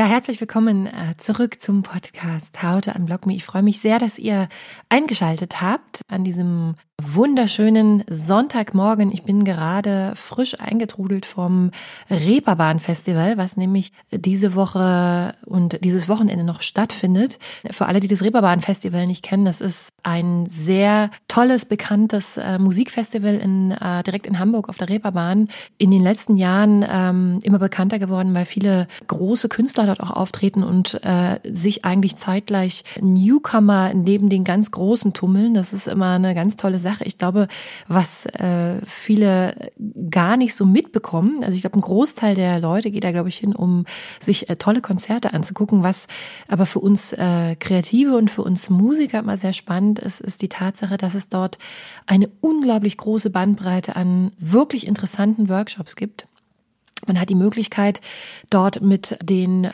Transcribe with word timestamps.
Ja, 0.00 0.06
herzlich 0.06 0.40
willkommen 0.40 0.86
äh, 0.86 1.14
zurück 1.18 1.60
zum 1.60 1.82
Podcast 1.82 2.62
How 2.62 2.80
to 2.80 2.90
Unblock 2.92 3.26
Me. 3.26 3.34
Ich 3.34 3.44
freue 3.44 3.62
mich 3.62 3.80
sehr, 3.80 3.98
dass 3.98 4.18
ihr 4.18 4.48
eingeschaltet 4.88 5.60
habt 5.60 6.00
an 6.08 6.24
diesem 6.24 6.74
wunderschönen 7.06 8.04
Sonntagmorgen. 8.08 9.10
Ich 9.12 9.22
bin 9.22 9.44
gerade 9.44 10.12
frisch 10.16 10.58
eingetrudelt 10.60 11.26
vom 11.26 11.70
Reeperbahn 12.10 12.80
Festival, 12.80 13.36
was 13.36 13.56
nämlich 13.56 13.92
diese 14.10 14.54
Woche 14.54 15.34
und 15.46 15.84
dieses 15.84 16.08
Wochenende 16.08 16.44
noch 16.44 16.62
stattfindet. 16.62 17.38
Für 17.70 17.86
alle, 17.86 18.00
die 18.00 18.08
das 18.08 18.22
Reeperbahn 18.22 18.60
Festival 18.60 19.06
nicht 19.06 19.22
kennen, 19.22 19.44
das 19.44 19.60
ist 19.60 19.92
ein 20.02 20.46
sehr 20.46 21.10
tolles, 21.28 21.64
bekanntes 21.64 22.36
äh, 22.36 22.58
Musikfestival 22.58 23.34
in, 23.36 23.72
äh, 23.72 24.02
direkt 24.02 24.26
in 24.26 24.38
Hamburg 24.38 24.68
auf 24.68 24.76
der 24.76 24.88
Reeperbahn. 24.88 25.48
In 25.78 25.90
den 25.90 26.02
letzten 26.02 26.36
Jahren 26.36 26.84
ähm, 26.88 27.38
immer 27.42 27.58
bekannter 27.58 27.98
geworden, 27.98 28.34
weil 28.34 28.44
viele 28.44 28.86
große 29.06 29.48
Künstler 29.48 29.86
dort 29.86 30.00
auch 30.00 30.10
auftreten 30.10 30.62
und 30.62 31.00
äh, 31.04 31.38
sich 31.44 31.84
eigentlich 31.84 32.16
zeitgleich 32.16 32.84
Newcomer 33.00 33.94
neben 33.94 34.28
den 34.28 34.44
ganz 34.44 34.70
Großen 34.70 35.12
tummeln. 35.12 35.54
Das 35.54 35.72
ist 35.72 35.88
immer 35.88 36.12
eine 36.12 36.34
ganz 36.34 36.56
tolle 36.56 36.78
Sache. 36.78 36.89
Sache. 36.90 37.04
Ich 37.04 37.18
glaube, 37.18 37.48
was 37.88 38.26
äh, 38.26 38.80
viele 38.86 39.70
gar 40.10 40.36
nicht 40.36 40.54
so 40.54 40.66
mitbekommen, 40.66 41.44
also 41.44 41.54
ich 41.54 41.62
glaube, 41.62 41.78
ein 41.78 41.82
Großteil 41.82 42.34
der 42.34 42.58
Leute 42.58 42.90
geht 42.90 43.04
da, 43.04 43.12
glaube 43.12 43.28
ich, 43.28 43.38
hin, 43.38 43.54
um 43.54 43.84
sich 44.20 44.48
äh, 44.48 44.56
tolle 44.56 44.80
Konzerte 44.80 45.32
anzugucken. 45.32 45.82
Was 45.82 46.08
aber 46.48 46.66
für 46.66 46.80
uns 46.80 47.12
äh, 47.12 47.56
Kreative 47.56 48.16
und 48.16 48.30
für 48.30 48.42
uns 48.42 48.70
Musiker 48.70 49.20
immer 49.20 49.36
sehr 49.36 49.52
spannend 49.52 49.98
ist, 49.98 50.20
ist 50.20 50.42
die 50.42 50.48
Tatsache, 50.48 50.96
dass 50.96 51.14
es 51.14 51.28
dort 51.28 51.58
eine 52.06 52.28
unglaublich 52.40 52.96
große 52.96 53.30
Bandbreite 53.30 53.96
an 53.96 54.32
wirklich 54.38 54.86
interessanten 54.86 55.48
Workshops 55.48 55.96
gibt. 55.96 56.26
Man 57.06 57.20
hat 57.20 57.30
die 57.30 57.34
Möglichkeit, 57.34 58.00
dort 58.50 58.82
mit 58.82 59.16
den 59.22 59.70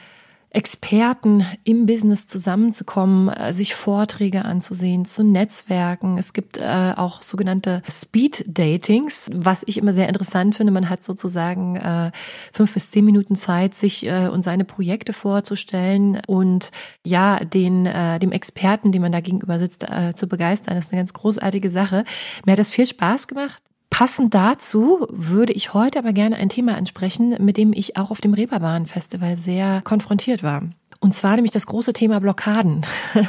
Experten 0.50 1.44
im 1.64 1.86
Business 1.86 2.28
zusammenzukommen, 2.28 3.28
äh, 3.28 3.52
sich 3.52 3.75
Vorträge 3.75 4.44
anzusehen, 4.44 5.05
zu 5.05 5.22
Netzwerken. 5.22 6.19
Es 6.19 6.33
gibt 6.33 6.58
äh, 6.58 6.94
auch 6.97 7.22
sogenannte 7.22 7.83
Speed 7.91 8.44
Datings, 8.47 9.28
was 9.34 9.64
ich 9.67 9.78
immer 9.78 9.92
sehr 9.92 10.08
interessant 10.08 10.55
finde. 10.55 10.72
Man 10.72 10.89
hat 10.89 11.05
sozusagen 11.05 11.77
äh, 11.77 12.11
fünf 12.52 12.73
bis 12.74 12.90
zehn 12.90 13.05
Minuten 13.05 13.36
Zeit, 13.36 13.74
sich 13.74 14.06
äh, 14.06 14.29
und 14.29 14.42
seine 14.42 14.64
Projekte 14.64 15.12
vorzustellen 15.12 16.20
und 16.27 16.70
ja, 17.05 17.40
den 17.40 17.86
äh, 17.86 18.18
dem 18.18 18.33
Experten, 18.33 18.92
dem 18.92 19.02
man 19.02 19.12
da 19.12 19.20
gegenüber 19.20 19.58
sitzt, 19.58 19.85
äh, 19.89 20.14
zu 20.14 20.27
begeistern. 20.27 20.74
Das 20.74 20.86
ist 20.86 20.92
eine 20.92 21.01
ganz 21.01 21.12
großartige 21.12 21.70
Sache. 21.70 22.05
Mir 22.45 22.52
hat 22.52 22.58
das 22.58 22.70
viel 22.70 22.86
Spaß 22.86 23.29
gemacht. 23.29 23.66
Passend 23.96 24.34
dazu 24.34 25.07
würde 25.08 25.55
ich 25.55 25.73
heute 25.73 25.98
aber 25.98 26.12
gerne 26.12 26.36
ein 26.36 26.51
Thema 26.51 26.74
ansprechen, 26.74 27.34
mit 27.42 27.57
dem 27.57 27.73
ich 27.73 27.96
auch 27.96 28.11
auf 28.11 28.20
dem 28.20 28.34
Reeperbahn 28.34 28.84
Festival 28.84 29.39
sehr 29.39 29.80
konfrontiert 29.84 30.42
war. 30.42 30.64
Und 31.01 31.14
zwar 31.14 31.34
nämlich 31.34 31.52
das 31.52 31.67
große 31.67 31.95
Thema 31.95 32.20
Blockaden. 32.20 32.83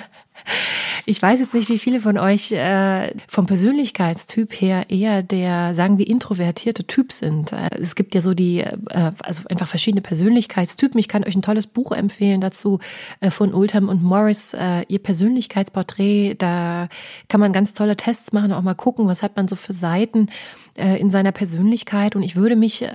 Ich 1.10 1.22
weiß 1.22 1.40
jetzt 1.40 1.54
nicht, 1.54 1.70
wie 1.70 1.80
viele 1.80 2.02
von 2.02 2.18
euch 2.18 2.52
äh, 2.52 3.14
vom 3.30 3.46
Persönlichkeitstyp 3.46 4.52
her 4.52 4.90
eher 4.90 5.24
der, 5.24 5.74
sagen 5.74 5.98
wir, 5.98 6.06
introvertierte 6.06 6.86
Typ 6.86 7.14
sind. 7.14 7.54
Äh, 7.54 7.70
es 7.80 7.96
gibt 7.96 8.14
ja 8.14 8.20
so 8.20 8.34
die, 8.34 8.60
äh, 8.60 8.76
also 9.24 9.44
einfach 9.50 9.70
verschiedene 9.70 10.02
Persönlichkeitstypen. 10.02 11.00
Ich 11.00 11.08
kann 11.08 11.24
euch 11.24 11.34
ein 11.34 11.42
tolles 11.42 11.66
Buch 11.66 11.94
empfehlen 11.94 12.42
dazu 12.42 12.80
äh, 13.22 13.32
von 13.32 13.54
Oldham 13.54 13.88
und 13.88 14.04
Morris, 14.04 14.54
äh, 14.54 14.84
ihr 14.90 15.00
Persönlichkeitsporträt. 15.00 16.36
Da 16.40 16.90
kann 17.30 17.40
man 17.40 17.54
ganz 17.54 17.74
tolle 17.74 17.96
Tests 17.96 18.34
machen, 18.34 18.52
auch 18.52 18.62
mal 18.62 18.76
gucken, 18.76 19.08
was 19.08 19.24
hat 19.24 19.38
man 19.38 19.48
so 19.48 19.56
für 19.56 19.72
Seiten 19.72 20.28
äh, 20.76 21.00
in 21.00 21.10
seiner 21.10 21.32
Persönlichkeit. 21.32 22.18
Und 22.18 22.24
ich 22.24 22.36
würde 22.36 22.58
mich 22.58 22.82
äh, 22.82 22.92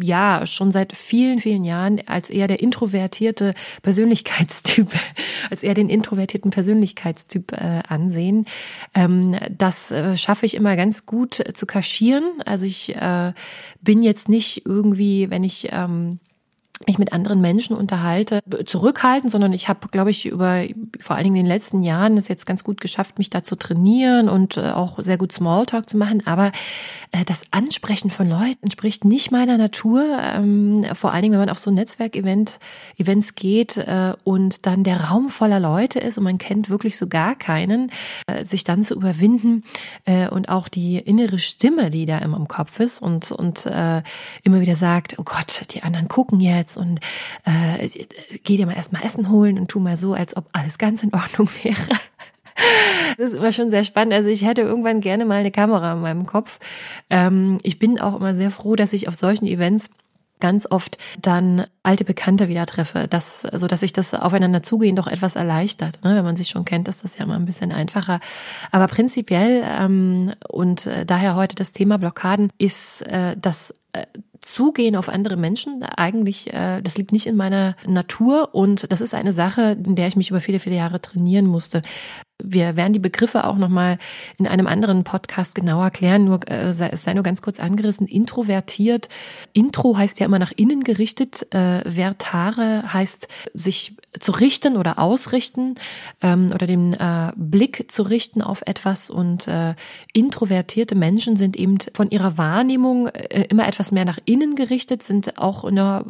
ja 0.00 0.46
schon 0.46 0.70
seit 0.70 0.94
vielen, 0.96 1.40
vielen 1.40 1.64
Jahren 1.64 2.00
als 2.06 2.30
eher 2.30 2.46
der 2.46 2.60
introvertierte 2.60 3.52
Persönlichkeitstyp, 3.82 4.92
als 5.50 5.62
eher 5.62 5.74
den 5.74 5.88
introvertierten 5.88 6.50
Persönlichkeitstyp 6.50 7.52
äh, 7.52 7.82
ansehen. 7.88 8.46
Ähm, 8.94 9.36
das 9.50 9.90
äh, 9.90 10.16
schaffe 10.16 10.46
ich 10.46 10.54
immer 10.54 10.76
ganz 10.76 11.06
gut 11.06 11.42
zu 11.54 11.66
kaschieren. 11.66 12.24
Also 12.44 12.66
ich 12.66 12.94
äh, 12.94 13.32
bin 13.80 14.02
jetzt 14.02 14.28
nicht 14.28 14.66
irgendwie, 14.66 15.30
wenn 15.30 15.44
ich 15.44 15.68
ähm, 15.72 16.20
mich 16.86 16.98
mit 16.98 17.12
anderen 17.12 17.40
Menschen 17.40 17.74
unterhalte, 17.74 18.40
zurückhalten, 18.66 19.30
sondern 19.30 19.52
ich 19.52 19.68
habe, 19.68 19.88
glaube 19.88 20.10
ich, 20.10 20.26
über 20.26 20.64
vor 21.00 21.16
allen 21.16 21.24
Dingen 21.24 21.36
in 21.36 21.44
den 21.44 21.52
letzten 21.52 21.82
Jahren 21.82 22.16
es 22.18 22.28
jetzt 22.28 22.44
ganz 22.44 22.64
gut 22.64 22.80
geschafft, 22.80 23.18
mich 23.18 23.30
da 23.30 23.42
zu 23.42 23.56
trainieren 23.56 24.28
und 24.28 24.58
äh, 24.58 24.72
auch 24.72 24.98
sehr 24.98 25.16
gut 25.16 25.32
Smalltalk 25.32 25.88
zu 25.88 25.96
machen. 25.96 26.26
Aber 26.26 26.52
äh, 27.12 27.24
das 27.24 27.44
Ansprechen 27.50 28.10
von 28.10 28.28
Leuten 28.28 28.58
entspricht 28.62 29.04
nicht 29.04 29.32
meiner 29.32 29.56
Natur. 29.56 30.04
Ähm, 30.20 30.84
vor 30.92 31.12
allen 31.12 31.22
Dingen, 31.22 31.32
wenn 31.32 31.40
man 31.40 31.48
auf 31.48 31.58
so 31.58 31.70
Netzwerkevent 31.70 32.58
Events 32.98 33.34
geht 33.34 33.78
äh, 33.78 34.12
und 34.24 34.66
dann 34.66 34.84
der 34.84 35.04
Raum 35.04 35.30
voller 35.30 35.60
Leute 35.60 35.98
ist 35.98 36.18
und 36.18 36.24
man 36.24 36.38
kennt 36.38 36.68
wirklich 36.68 36.96
so 36.98 37.06
gar 37.06 37.34
keinen, 37.36 37.90
sich 38.44 38.64
dann 38.64 38.82
zu 38.82 38.94
überwinden 38.94 39.64
und 40.30 40.48
auch 40.48 40.68
die 40.68 40.98
innere 40.98 41.38
Stimme, 41.38 41.90
die 41.90 42.06
da 42.06 42.18
immer 42.18 42.36
im 42.36 42.48
Kopf 42.48 42.80
ist 42.80 43.00
und 43.00 43.32
und 43.32 43.66
immer 44.42 44.60
wieder 44.60 44.76
sagt, 44.76 45.18
oh 45.18 45.22
Gott, 45.22 45.62
die 45.70 45.82
anderen 45.82 46.08
gucken 46.08 46.40
jetzt 46.40 46.65
jetzt 46.66 46.76
und 46.76 47.00
äh, 47.44 47.88
geh 48.42 48.56
dir 48.56 48.66
mal 48.66 48.76
erstmal 48.76 49.04
Essen 49.04 49.30
holen 49.30 49.58
und 49.58 49.68
tu 49.68 49.78
mal 49.78 49.96
so, 49.96 50.14
als 50.14 50.36
ob 50.36 50.46
alles 50.52 50.78
ganz 50.78 51.02
in 51.02 51.14
Ordnung 51.14 51.48
wäre. 51.62 51.76
Das 53.16 53.32
ist 53.32 53.38
immer 53.38 53.52
schon 53.52 53.70
sehr 53.70 53.84
spannend. 53.84 54.14
Also 54.14 54.28
ich 54.28 54.44
hätte 54.44 54.62
irgendwann 54.62 55.00
gerne 55.00 55.24
mal 55.24 55.40
eine 55.40 55.50
Kamera 55.50 55.92
in 55.92 56.00
meinem 56.00 56.26
Kopf. 56.26 56.58
Ähm, 57.10 57.58
ich 57.62 57.78
bin 57.78 58.00
auch 58.00 58.16
immer 58.16 58.34
sehr 58.34 58.50
froh, 58.50 58.76
dass 58.76 58.92
ich 58.92 59.08
auf 59.08 59.14
solchen 59.14 59.46
Events 59.46 59.90
ganz 60.40 60.66
oft 60.70 60.98
dann 61.20 61.66
alte 61.82 62.04
Bekannte 62.04 62.48
wieder 62.48 62.66
treffe, 62.66 63.08
dass, 63.08 63.40
so 63.40 63.66
dass 63.66 63.80
sich 63.80 63.92
das 63.92 64.12
aufeinander 64.12 64.62
zugehen 64.62 64.96
doch 64.96 65.06
etwas 65.06 65.34
erleichtert. 65.36 66.02
Ne? 66.04 66.14
Wenn 66.14 66.24
man 66.24 66.36
sich 66.36 66.48
schon 66.48 66.64
kennt, 66.64 66.88
ist 66.88 67.04
das 67.04 67.16
ja 67.16 67.24
immer 67.24 67.36
ein 67.36 67.46
bisschen 67.46 67.72
einfacher. 67.72 68.20
Aber 68.70 68.86
prinzipiell 68.86 69.64
ähm, 69.66 70.32
und 70.48 70.86
äh, 70.86 71.06
daher 71.06 71.36
heute 71.36 71.56
das 71.56 71.72
Thema 71.72 71.98
Blockaden 71.98 72.50
ist 72.58 73.02
äh, 73.06 73.36
das 73.40 73.74
Zugehen 74.40 74.96
auf 74.96 75.08
andere 75.08 75.36
Menschen 75.36 75.82
eigentlich, 75.82 76.52
äh, 76.52 76.82
das 76.82 76.96
liegt 76.96 77.12
nicht 77.12 77.26
in 77.26 77.36
meiner 77.36 77.76
Natur 77.86 78.54
und 78.54 78.90
das 78.92 79.00
ist 79.00 79.14
eine 79.14 79.32
Sache, 79.32 79.76
in 79.84 79.96
der 79.96 80.08
ich 80.08 80.16
mich 80.16 80.30
über 80.30 80.40
viele, 80.40 80.60
viele 80.60 80.76
Jahre 80.76 81.00
trainieren 81.00 81.46
musste. 81.46 81.82
Wir 82.42 82.76
werden 82.76 82.92
die 82.92 82.98
Begriffe 82.98 83.44
auch 83.44 83.56
nochmal 83.56 83.98
in 84.38 84.46
einem 84.46 84.66
anderen 84.66 85.04
Podcast 85.04 85.54
genauer 85.54 85.90
klären. 85.90 86.24
Nur, 86.24 86.40
äh, 86.48 86.68
es 86.68 87.04
sei 87.04 87.14
nur 87.14 87.22
ganz 87.22 87.42
kurz 87.42 87.60
angerissen. 87.60 88.06
Introvertiert. 88.06 89.08
Intro 89.52 89.96
heißt 89.96 90.20
ja 90.20 90.26
immer 90.26 90.38
nach 90.38 90.52
innen 90.54 90.84
gerichtet. 90.84 91.52
Äh, 91.54 91.90
vertare 91.90 92.92
heißt 92.92 93.28
sich 93.54 93.96
zu 94.18 94.32
richten 94.32 94.76
oder 94.76 94.98
ausrichten 94.98 95.76
ähm, 96.22 96.48
oder 96.52 96.66
den 96.66 96.92
äh, 96.94 97.32
Blick 97.36 97.90
zu 97.90 98.02
richten 98.02 98.42
auf 98.42 98.62
etwas. 98.66 99.10
Und 99.10 99.48
äh, 99.48 99.74
introvertierte 100.12 100.94
Menschen 100.94 101.36
sind 101.36 101.56
eben 101.56 101.78
von 101.94 102.10
ihrer 102.10 102.36
Wahrnehmung 102.36 103.08
äh, 103.08 103.46
immer 103.48 103.66
etwas 103.66 103.92
mehr 103.92 104.04
nach 104.04 104.18
innen 104.24 104.54
gerichtet, 104.54 105.02
sind 105.02 105.38
auch 105.38 105.64
in 105.64 105.78
einer 105.78 106.04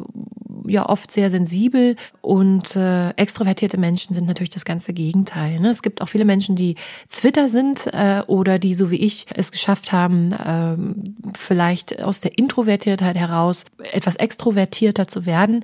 ja 0.65 0.87
oft 0.87 1.11
sehr 1.11 1.29
sensibel 1.29 1.95
und 2.21 2.75
äh, 2.75 3.09
extrovertierte 3.11 3.77
Menschen 3.77 4.13
sind 4.13 4.27
natürlich 4.27 4.49
das 4.49 4.65
ganze 4.65 4.93
Gegenteil. 4.93 5.59
Ne? 5.59 5.69
Es 5.69 5.81
gibt 5.81 6.01
auch 6.01 6.07
viele 6.07 6.25
Menschen, 6.25 6.55
die 6.55 6.75
Twitter 7.09 7.49
sind 7.49 7.87
äh, 7.93 8.21
oder 8.27 8.59
die, 8.59 8.73
so 8.73 8.91
wie 8.91 8.97
ich, 8.97 9.25
es 9.35 9.51
geschafft 9.51 9.91
haben, 9.91 10.33
ähm, 10.45 11.15
vielleicht 11.35 12.01
aus 12.01 12.19
der 12.19 12.37
Introvertiertheit 12.37 13.17
heraus 13.17 13.65
etwas 13.93 14.15
extrovertierter 14.15 15.07
zu 15.07 15.25
werden. 15.25 15.63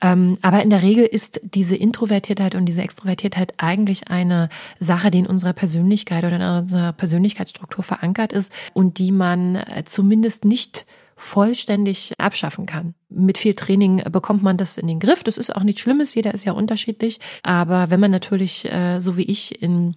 Ähm, 0.00 0.38
aber 0.42 0.62
in 0.62 0.70
der 0.70 0.82
Regel 0.82 1.04
ist 1.04 1.40
diese 1.44 1.76
Introvertiertheit 1.76 2.54
und 2.54 2.66
diese 2.66 2.82
Extrovertiertheit 2.82 3.54
eigentlich 3.58 4.08
eine 4.08 4.48
Sache, 4.80 5.10
die 5.10 5.20
in 5.20 5.26
unserer 5.26 5.52
Persönlichkeit 5.52 6.24
oder 6.24 6.36
in 6.36 6.62
unserer 6.62 6.92
Persönlichkeitsstruktur 6.92 7.84
verankert 7.84 8.32
ist 8.32 8.52
und 8.72 8.98
die 8.98 9.12
man 9.12 9.56
äh, 9.56 9.84
zumindest 9.84 10.44
nicht 10.44 10.86
vollständig 11.22 12.12
abschaffen 12.18 12.66
kann. 12.66 12.94
Mit 13.08 13.38
viel 13.38 13.54
Training 13.54 14.02
bekommt 14.10 14.42
man 14.42 14.56
das 14.56 14.76
in 14.76 14.88
den 14.88 14.98
Griff. 14.98 15.22
Das 15.22 15.38
ist 15.38 15.54
auch 15.54 15.62
nichts 15.62 15.80
Schlimmes, 15.80 16.14
jeder 16.14 16.34
ist 16.34 16.44
ja 16.44 16.52
unterschiedlich. 16.52 17.20
Aber 17.44 17.90
wenn 17.90 18.00
man 18.00 18.10
natürlich, 18.10 18.70
äh, 18.70 19.00
so 19.00 19.16
wie 19.16 19.22
ich, 19.22 19.62
in 19.62 19.96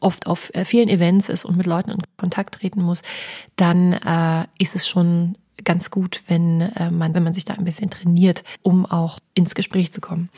oft 0.00 0.26
auf 0.26 0.54
äh, 0.54 0.64
vielen 0.64 0.88
Events 0.88 1.28
ist 1.28 1.44
und 1.44 1.56
mit 1.56 1.66
Leuten 1.66 1.90
in 1.90 1.98
Kontakt 2.16 2.54
treten 2.54 2.82
muss, 2.82 3.02
dann 3.56 3.94
äh, 3.94 4.44
ist 4.58 4.76
es 4.76 4.88
schon 4.88 5.36
ganz 5.64 5.90
gut, 5.90 6.22
wenn 6.28 6.60
äh, 6.60 6.90
man, 6.90 7.14
wenn 7.14 7.24
man 7.24 7.34
sich 7.34 7.44
da 7.44 7.54
ein 7.54 7.64
bisschen 7.64 7.90
trainiert, 7.90 8.44
um 8.62 8.86
auch 8.86 9.18
ins 9.34 9.54
Gespräch 9.54 9.92
zu 9.92 10.00
kommen. 10.00 10.30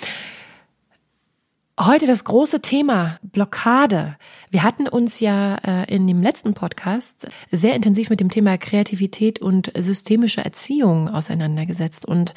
Heute 1.78 2.06
das 2.06 2.25
große 2.25 2.62
Thema 2.62 3.19
Blockade. 3.20 4.17
Wir 4.50 4.62
hatten 4.62 4.88
uns 4.88 5.20
ja 5.20 5.56
äh, 5.56 5.94
in 5.94 6.06
dem 6.06 6.23
letzten 6.23 6.55
Podcast 6.55 7.28
sehr 7.50 7.75
intensiv 7.75 8.08
mit 8.08 8.19
dem 8.19 8.31
Thema 8.31 8.56
Kreativität 8.56 9.43
und 9.43 9.70
systemische 9.76 10.43
Erziehung 10.43 11.11
auseinandergesetzt. 11.11 12.06
Und 12.06 12.32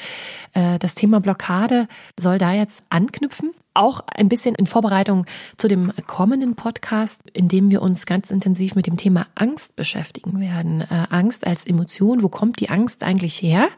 äh, 0.55 0.77
das 0.79 0.93
Thema 0.93 1.21
Blockade 1.21 1.87
soll 2.19 2.37
da 2.37 2.51
jetzt 2.51 2.83
anknüpfen. 2.89 3.51
Auch 3.73 4.01
ein 4.13 4.27
bisschen 4.27 4.55
in 4.55 4.67
Vorbereitung 4.67 5.25
zu 5.55 5.69
dem 5.69 5.93
kommenden 6.05 6.55
Podcast, 6.55 7.21
in 7.31 7.47
dem 7.47 7.69
wir 7.69 7.81
uns 7.81 8.05
ganz 8.05 8.31
intensiv 8.31 8.75
mit 8.75 8.87
dem 8.87 8.97
Thema 8.97 9.25
Angst 9.35 9.77
beschäftigen 9.77 10.41
werden. 10.41 10.81
Äh, 10.81 11.07
Angst 11.11 11.47
als 11.47 11.65
Emotion. 11.65 12.23
Wo 12.23 12.27
kommt 12.27 12.59
die 12.59 12.69
Angst 12.69 13.03
eigentlich 13.03 13.41
her? 13.41 13.69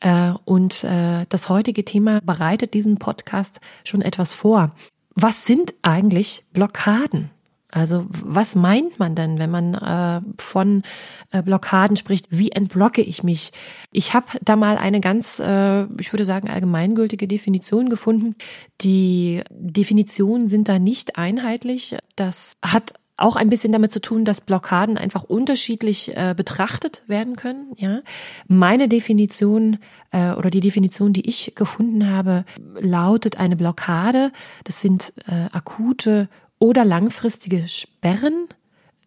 Äh, 0.00 0.32
und 0.44 0.84
äh, 0.84 1.26
das 1.28 1.48
heutige 1.48 1.84
Thema 1.84 2.20
bereitet 2.20 2.74
diesen 2.74 2.98
Podcast 2.98 3.60
schon 3.84 4.02
etwas 4.02 4.34
vor. 4.34 4.72
Was 5.14 5.46
sind 5.46 5.74
eigentlich 5.82 6.44
Blockaden? 6.52 7.30
Also 7.70 8.06
was 8.08 8.54
meint 8.54 8.98
man 8.98 9.14
denn, 9.14 9.38
wenn 9.38 9.50
man 9.50 9.74
äh, 9.74 10.22
von 10.38 10.82
äh, 11.30 11.42
Blockaden 11.42 11.96
spricht? 11.96 12.28
Wie 12.30 12.52
entblocke 12.52 13.02
ich 13.02 13.22
mich? 13.22 13.52
Ich 13.90 14.14
habe 14.14 14.26
da 14.42 14.56
mal 14.56 14.78
eine 14.78 15.00
ganz, 15.00 15.40
äh, 15.40 15.84
ich 16.00 16.12
würde 16.12 16.24
sagen, 16.24 16.48
allgemeingültige 16.48 17.28
Definition 17.28 17.90
gefunden. 17.90 18.34
Die 18.80 19.42
Definitionen 19.50 20.46
sind 20.46 20.68
da 20.68 20.78
nicht 20.78 21.18
einheitlich. 21.18 21.96
Das 22.14 22.56
hat 22.64 22.94
auch 23.16 23.36
ein 23.36 23.48
bisschen 23.48 23.72
damit 23.72 23.92
zu 23.92 24.00
tun, 24.00 24.24
dass 24.24 24.40
Blockaden 24.40 24.98
einfach 24.98 25.24
unterschiedlich 25.24 26.16
äh, 26.16 26.34
betrachtet 26.36 27.02
werden 27.06 27.36
können. 27.36 27.72
Ja, 27.76 28.00
meine 28.46 28.88
Definition 28.88 29.78
äh, 30.10 30.32
oder 30.32 30.50
die 30.50 30.60
Definition, 30.60 31.12
die 31.12 31.26
ich 31.28 31.54
gefunden 31.54 32.10
habe, 32.10 32.44
lautet 32.78 33.38
eine 33.38 33.56
Blockade. 33.56 34.32
Das 34.64 34.80
sind 34.80 35.14
äh, 35.26 35.48
akute 35.52 36.28
oder 36.58 36.84
langfristige 36.84 37.68
Sperren, 37.68 38.46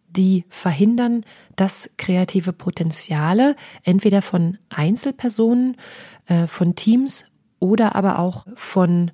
die 0.08 0.44
verhindern, 0.48 1.24
dass 1.54 1.90
kreative 1.96 2.52
Potenziale 2.52 3.54
entweder 3.84 4.22
von 4.22 4.58
Einzelpersonen, 4.70 5.76
äh, 6.26 6.48
von 6.48 6.74
Teams 6.74 7.26
oder 7.60 7.94
aber 7.94 8.18
auch 8.18 8.46
von 8.54 9.12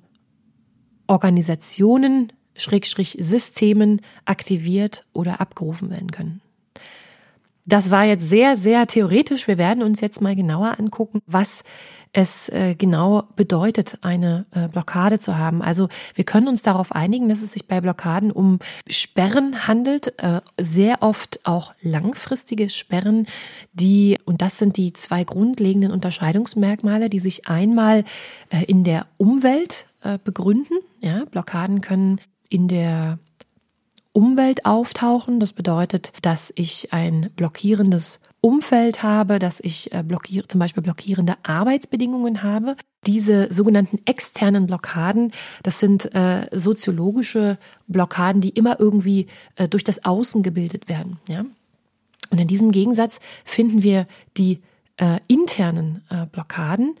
Organisationen 1.07 2.33
Systemen 2.59 4.01
aktiviert 4.25 5.05
oder 5.13 5.41
abgerufen 5.41 5.89
werden 5.89 6.11
können. 6.11 6.41
Das 7.65 7.91
war 7.91 8.05
jetzt 8.05 8.27
sehr, 8.27 8.55
sehr 8.55 8.87
theoretisch. 8.87 9.47
Wir 9.47 9.57
werden 9.57 9.83
uns 9.83 9.99
jetzt 9.99 10.21
mal 10.21 10.37
genauer 10.37 10.79
angucken, 10.79 11.21
was 11.25 11.65
es 12.13 12.47
äh, 12.49 12.75
genau 12.75 13.23
bedeutet, 13.35 13.97
eine 14.01 14.45
äh, 14.51 14.69
Blockade 14.69 15.19
zu 15.19 15.37
haben. 15.37 15.61
Also 15.61 15.89
wir 16.15 16.23
können 16.23 16.47
uns 16.47 16.61
darauf 16.61 16.93
einigen, 16.93 17.27
dass 17.27 17.41
es 17.41 17.51
sich 17.51 17.67
bei 17.67 17.81
Blockaden 17.81 18.31
um 18.31 18.59
Sperren 18.89 19.67
handelt, 19.67 20.17
äh, 20.17 20.39
sehr 20.57 21.03
oft 21.03 21.45
auch 21.45 21.73
langfristige 21.81 22.69
Sperren, 22.69 23.27
die, 23.73 24.17
und 24.23 24.41
das 24.41 24.57
sind 24.57 24.77
die 24.77 24.93
zwei 24.93 25.25
grundlegenden 25.25 25.91
Unterscheidungsmerkmale, 25.91 27.09
die 27.09 27.19
sich 27.19 27.47
einmal 27.47 28.03
in 28.65 28.83
der 28.83 29.05
Umwelt 29.17 29.85
begründen. 30.23 30.77
Ja, 31.01 31.25
Blockaden 31.25 31.81
können 31.81 32.21
in 32.49 32.67
der 32.67 33.19
Umwelt 34.13 34.65
auftauchen. 34.65 35.39
Das 35.39 35.53
bedeutet, 35.53 36.11
dass 36.21 36.51
ich 36.55 36.91
ein 36.91 37.29
blockierendes 37.35 38.21
Umfeld 38.41 39.03
habe, 39.03 39.39
dass 39.39 39.59
ich 39.59 39.91
äh, 39.93 40.03
blockiere, 40.03 40.47
zum 40.47 40.59
Beispiel 40.59 40.83
blockierende 40.83 41.35
Arbeitsbedingungen 41.43 42.43
habe. 42.43 42.75
Diese 43.05 43.51
sogenannten 43.51 43.99
externen 44.05 44.67
Blockaden, 44.67 45.33
das 45.63 45.79
sind 45.79 46.13
äh, 46.15 46.47
soziologische 46.51 47.57
Blockaden, 47.87 48.41
die 48.41 48.49
immer 48.49 48.79
irgendwie 48.79 49.27
äh, 49.55 49.67
durch 49.67 49.83
das 49.83 50.05
Außen 50.05 50.43
gebildet 50.43 50.87
werden. 50.89 51.19
Ja? 51.27 51.45
Und 52.29 52.39
in 52.39 52.47
diesem 52.47 52.71
Gegensatz 52.71 53.19
finden 53.45 53.83
wir 53.83 54.07
die 54.37 54.61
äh, 54.97 55.19
internen 55.27 56.03
äh, 56.09 56.25
Blockaden. 56.25 56.95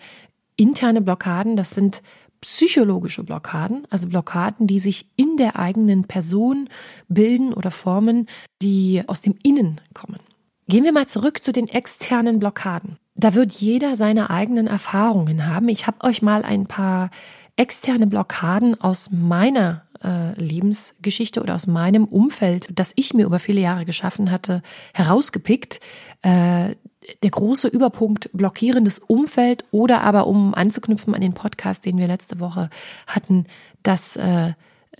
Interne 0.55 1.01
Blockaden, 1.01 1.55
das 1.55 1.71
sind 1.71 2.01
psychologische 2.41 3.23
Blockaden, 3.23 3.87
also 3.89 4.07
Blockaden, 4.07 4.67
die 4.67 4.79
sich 4.79 5.09
in 5.15 5.37
der 5.37 5.57
eigenen 5.57 6.05
Person 6.05 6.69
bilden 7.07 7.53
oder 7.53 7.71
formen, 7.71 8.27
die 8.61 9.03
aus 9.07 9.21
dem 9.21 9.35
Innen 9.43 9.81
kommen. 9.93 10.19
Gehen 10.67 10.83
wir 10.83 10.91
mal 10.91 11.07
zurück 11.07 11.43
zu 11.43 11.51
den 11.51 11.67
externen 11.67 12.39
Blockaden. 12.39 12.97
Da 13.15 13.33
wird 13.33 13.53
jeder 13.53 13.95
seine 13.95 14.29
eigenen 14.29 14.67
Erfahrungen 14.67 15.47
haben. 15.47 15.69
Ich 15.69 15.87
habe 15.87 16.03
euch 16.05 16.21
mal 16.21 16.43
ein 16.43 16.67
paar 16.67 17.09
externe 17.55 18.05
Blockaden 18.05 18.79
aus 18.79 19.09
meiner 19.11 19.83
äh, 20.03 20.39
Lebensgeschichte 20.39 21.41
oder 21.41 21.55
aus 21.55 21.65
meinem 21.65 22.05
Umfeld, 22.05 22.67
das 22.73 22.93
ich 22.95 23.13
mir 23.13 23.25
über 23.25 23.39
viele 23.39 23.61
Jahre 23.61 23.85
geschaffen 23.85 24.29
hatte, 24.29 24.61
herausgepickt. 24.93 25.79
Äh, 26.21 26.75
der 27.23 27.31
große 27.31 27.67
Überpunkt 27.67 28.29
blockierendes 28.33 28.99
Umfeld 28.99 29.65
oder 29.71 30.01
aber 30.01 30.27
um 30.27 30.53
anzuknüpfen 30.53 31.13
an 31.13 31.21
den 31.21 31.33
Podcast, 31.33 31.85
den 31.85 31.97
wir 31.97 32.07
letzte 32.07 32.39
Woche 32.39 32.69
hatten, 33.05 33.45
dass 33.83 34.15
äh, 34.15 34.53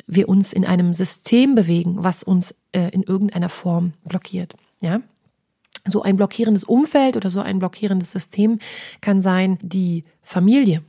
wir 0.05 0.29
uns 0.29 0.53
in 0.53 0.65
einem 0.65 0.93
System 0.93 1.55
bewegen, 1.55 2.03
was 2.03 2.23
uns 2.23 2.55
äh, 2.71 2.89
in 2.91 3.03
irgendeiner 3.03 3.49
Form 3.49 3.93
blockiert. 4.05 4.55
Ja, 4.79 5.01
so 5.85 6.01
ein 6.01 6.17
blockierendes 6.17 6.63
Umfeld 6.63 7.17
oder 7.17 7.31
so 7.31 7.39
ein 7.39 7.59
blockierendes 7.59 8.11
System 8.11 8.59
kann 9.01 9.21
sein 9.21 9.57
die 9.61 10.03
Familie, 10.21 10.83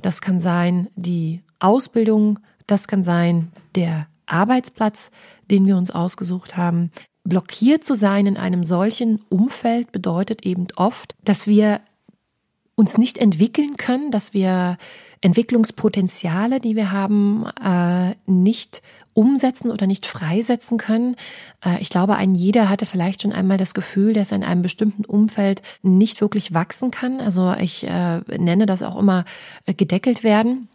das 0.00 0.20
kann 0.20 0.40
sein 0.40 0.88
die 0.96 1.42
Ausbildung, 1.60 2.40
das 2.66 2.88
kann 2.88 3.02
sein 3.02 3.52
der 3.74 4.08
Arbeitsplatz, 4.26 5.10
den 5.50 5.66
wir 5.66 5.76
uns 5.76 5.90
ausgesucht 5.90 6.56
haben, 6.56 6.90
blockiert 7.24 7.84
zu 7.84 7.94
sein 7.94 8.26
in 8.26 8.36
einem 8.36 8.64
solchen 8.64 9.22
Umfeld 9.28 9.92
bedeutet 9.92 10.44
eben 10.44 10.66
oft, 10.76 11.14
dass 11.24 11.46
wir 11.46 11.80
uns 12.74 12.96
nicht 12.98 13.18
entwickeln 13.18 13.76
können, 13.76 14.10
dass 14.10 14.34
wir 14.34 14.78
Entwicklungspotenziale, 15.20 16.58
die 16.58 16.74
wir 16.74 16.90
haben, 16.90 17.46
äh, 17.62 18.14
nicht 18.26 18.82
umsetzen 19.14 19.70
oder 19.70 19.86
nicht 19.86 20.06
freisetzen 20.06 20.78
können. 20.78 21.16
Äh, 21.64 21.80
ich 21.80 21.90
glaube, 21.90 22.16
ein 22.16 22.34
jeder 22.34 22.68
hatte 22.68 22.86
vielleicht 22.86 23.22
schon 23.22 23.32
einmal 23.32 23.58
das 23.58 23.74
Gefühl, 23.74 24.14
dass 24.14 24.32
er 24.32 24.38
in 24.38 24.44
einem 24.44 24.62
bestimmten 24.62 25.04
Umfeld 25.04 25.62
nicht 25.82 26.20
wirklich 26.20 26.54
wachsen 26.54 26.90
kann. 26.90 27.20
Also 27.20 27.52
ich 27.52 27.86
äh, 27.86 28.20
nenne 28.36 28.66
das 28.66 28.82
auch 28.82 28.98
immer 28.98 29.24
gedeckelt 29.66 30.24
werden. 30.24 30.68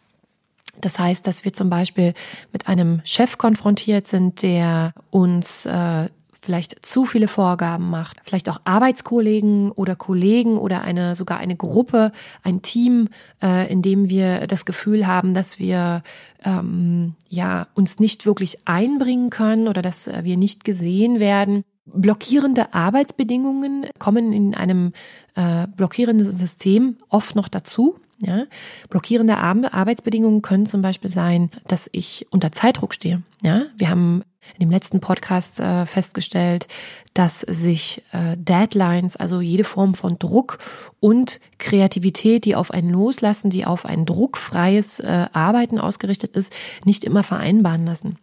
Das 0.79 0.99
heißt, 0.99 1.25
dass 1.25 1.43
wir 1.43 1.53
zum 1.53 1.69
Beispiel 1.69 2.13
mit 2.53 2.67
einem 2.67 3.01
Chef 3.03 3.37
konfrontiert 3.37 4.07
sind, 4.07 4.43
der 4.43 4.93
uns 5.09 5.65
äh, 5.65 6.07
vielleicht 6.47 6.85
zu 6.85 7.03
viele 7.03 7.27
Vorgaben 7.27 7.89
macht, 7.89 8.21
vielleicht 8.23 8.47
auch 8.47 8.61
Arbeitskollegen 8.63 9.69
oder 9.69 9.97
Kollegen 9.97 10.57
oder 10.57 10.81
eine 10.81 11.13
sogar 11.13 11.39
eine 11.39 11.57
Gruppe, 11.57 12.13
ein 12.41 12.61
Team, 12.61 13.09
äh, 13.43 13.69
in 13.69 13.81
dem 13.81 14.09
wir 14.09 14.47
das 14.47 14.63
Gefühl 14.65 15.07
haben, 15.07 15.33
dass 15.33 15.59
wir 15.59 16.03
ähm, 16.45 17.15
ja 17.27 17.67
uns 17.73 17.99
nicht 17.99 18.25
wirklich 18.25 18.65
einbringen 18.65 19.29
können 19.29 19.67
oder 19.67 19.81
dass 19.81 20.07
äh, 20.07 20.21
wir 20.23 20.37
nicht 20.37 20.63
gesehen 20.63 21.19
werden. 21.19 21.63
Blockierende 21.85 22.73
Arbeitsbedingungen 22.73 23.87
kommen 23.99 24.31
in 24.31 24.55
einem 24.55 24.93
äh, 25.35 25.67
blockierenden 25.67 26.31
System 26.31 26.95
oft 27.09 27.35
noch 27.35 27.49
dazu. 27.49 27.99
Ja? 28.19 28.45
Blockierende 28.89 29.37
Arbeitsbedingungen 29.37 30.41
können 30.41 30.65
zum 30.65 30.81
Beispiel 30.81 31.09
sein, 31.09 31.51
dass 31.67 31.89
ich 31.91 32.27
unter 32.31 32.51
Zeitdruck 32.51 32.93
stehe. 32.93 33.21
Ja? 33.43 33.63
Wir 33.77 33.89
haben 33.89 34.23
in 34.53 34.59
dem 34.61 34.71
letzten 34.71 35.01
Podcast 35.01 35.59
äh, 35.59 35.85
festgestellt, 35.85 36.67
dass 37.13 37.41
sich 37.41 38.03
äh, 38.11 38.37
Deadlines, 38.37 39.15
also 39.15 39.41
jede 39.41 39.63
Form 39.63 39.93
von 39.93 40.17
Druck 40.19 40.59
und 40.99 41.39
Kreativität, 41.57 42.45
die 42.45 42.55
auf 42.55 42.71
einen 42.71 42.89
loslassen, 42.89 43.49
die 43.49 43.65
auf 43.65 43.85
ein 43.85 44.05
druckfreies 44.05 44.99
äh, 44.99 45.25
Arbeiten 45.33 45.79
ausgerichtet 45.79 46.37
ist, 46.37 46.53
nicht 46.85 47.03
immer 47.03 47.23
vereinbaren 47.23 47.85
lassen. 47.85 48.17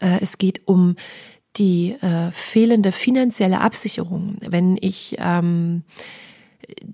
Äh, 0.00 0.18
es 0.20 0.38
geht 0.38 0.66
um 0.66 0.96
die 1.56 1.96
äh, 2.00 2.30
fehlende 2.32 2.92
finanzielle 2.92 3.60
Absicherung. 3.60 4.36
Wenn 4.40 4.78
ich 4.80 5.16
ähm, 5.18 5.82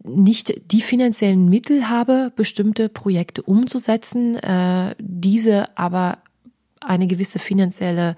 nicht 0.03 0.73
die 0.73 0.81
finanziellen 0.81 1.49
Mittel 1.49 1.89
habe, 1.89 2.33
bestimmte 2.37 2.89
Projekte 2.89 3.43
umzusetzen, 3.43 4.37
äh, 4.37 4.95
diese 4.99 5.77
aber 5.77 6.19
eine 6.81 7.07
gewisse 7.07 7.39
finanzielle, 7.39 8.17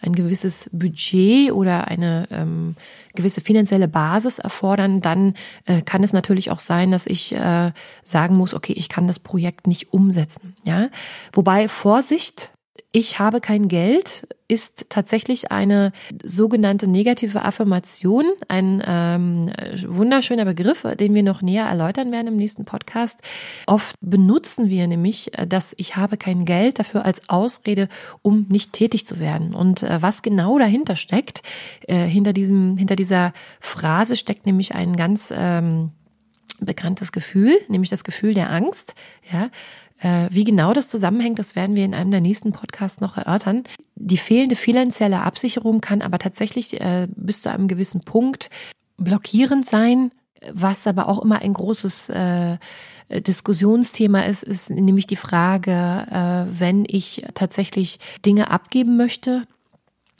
ein 0.00 0.12
gewisses 0.14 0.68
Budget 0.72 1.52
oder 1.52 1.88
eine 1.88 2.28
ähm, 2.30 2.76
gewisse 3.14 3.40
finanzielle 3.40 3.88
Basis 3.88 4.38
erfordern, 4.38 5.00
dann 5.00 5.34
äh, 5.66 5.82
kann 5.82 6.02
es 6.02 6.12
natürlich 6.12 6.50
auch 6.50 6.58
sein, 6.58 6.90
dass 6.90 7.06
ich 7.06 7.32
äh, 7.32 7.72
sagen 8.02 8.36
muss, 8.36 8.54
okay, 8.54 8.72
ich 8.72 8.88
kann 8.88 9.06
das 9.06 9.18
Projekt 9.18 9.66
nicht 9.66 9.92
umsetzen. 9.92 10.56
Ja, 10.64 10.88
wobei 11.32 11.68
Vorsicht, 11.68 12.50
ich 12.92 13.18
habe 13.18 13.40
kein 13.40 13.68
Geld 13.68 14.26
ist 14.48 14.86
tatsächlich 14.88 15.52
eine 15.52 15.92
sogenannte 16.24 16.88
negative 16.88 17.44
Affirmation, 17.44 18.24
ein 18.48 18.82
ähm, 18.86 19.52
wunderschöner 19.86 20.46
Begriff, 20.46 20.86
den 20.98 21.14
wir 21.14 21.22
noch 21.22 21.42
näher 21.42 21.66
erläutern 21.66 22.10
werden 22.10 22.28
im 22.28 22.36
nächsten 22.36 22.64
Podcast. 22.64 23.20
Oft 23.66 23.94
benutzen 24.00 24.70
wir 24.70 24.86
nämlich, 24.86 25.38
äh, 25.38 25.46
dass 25.46 25.74
ich 25.76 25.96
habe 25.96 26.16
kein 26.16 26.46
Geld 26.46 26.78
dafür 26.78 27.04
als 27.04 27.28
Ausrede, 27.28 27.88
um 28.22 28.46
nicht 28.48 28.72
tätig 28.72 29.06
zu 29.06 29.20
werden. 29.20 29.54
Und 29.54 29.82
äh, 29.82 30.00
was 30.00 30.22
genau 30.22 30.58
dahinter 30.58 30.96
steckt, 30.96 31.42
äh, 31.86 32.06
hinter 32.06 32.32
diesem, 32.32 32.78
hinter 32.78 32.96
dieser 32.96 33.34
Phrase 33.60 34.16
steckt 34.16 34.46
nämlich 34.46 34.74
ein 34.74 34.96
ganz 34.96 35.32
ähm, 35.36 35.90
bekanntes 36.60 37.12
Gefühl, 37.12 37.58
nämlich 37.68 37.90
das 37.90 38.04
Gefühl 38.04 38.34
der 38.34 38.50
Angst. 38.50 38.94
Ja, 39.30 39.50
wie 40.30 40.44
genau 40.44 40.72
das 40.72 40.88
zusammenhängt, 40.88 41.38
das 41.38 41.56
werden 41.56 41.76
wir 41.76 41.84
in 41.84 41.94
einem 41.94 42.10
der 42.10 42.20
nächsten 42.20 42.52
Podcasts 42.52 43.00
noch 43.00 43.16
erörtern. 43.16 43.64
Die 43.96 44.16
fehlende 44.16 44.56
finanzielle 44.56 45.22
Absicherung 45.22 45.80
kann 45.80 46.02
aber 46.02 46.18
tatsächlich 46.18 46.80
äh, 46.80 47.08
bis 47.16 47.42
zu 47.42 47.50
einem 47.50 47.68
gewissen 47.68 48.02
Punkt 48.02 48.50
blockierend 48.96 49.66
sein, 49.66 50.12
was 50.52 50.86
aber 50.86 51.08
auch 51.08 51.22
immer 51.22 51.40
ein 51.42 51.52
großes 51.52 52.10
äh, 52.10 52.58
Diskussionsthema 53.10 54.22
ist, 54.22 54.42
ist 54.44 54.70
nämlich 54.70 55.06
die 55.06 55.16
Frage, 55.16 56.46
wenn 56.50 56.84
ich 56.86 57.24
tatsächlich 57.32 58.00
Dinge 58.26 58.50
abgeben 58.50 58.98
möchte, 58.98 59.46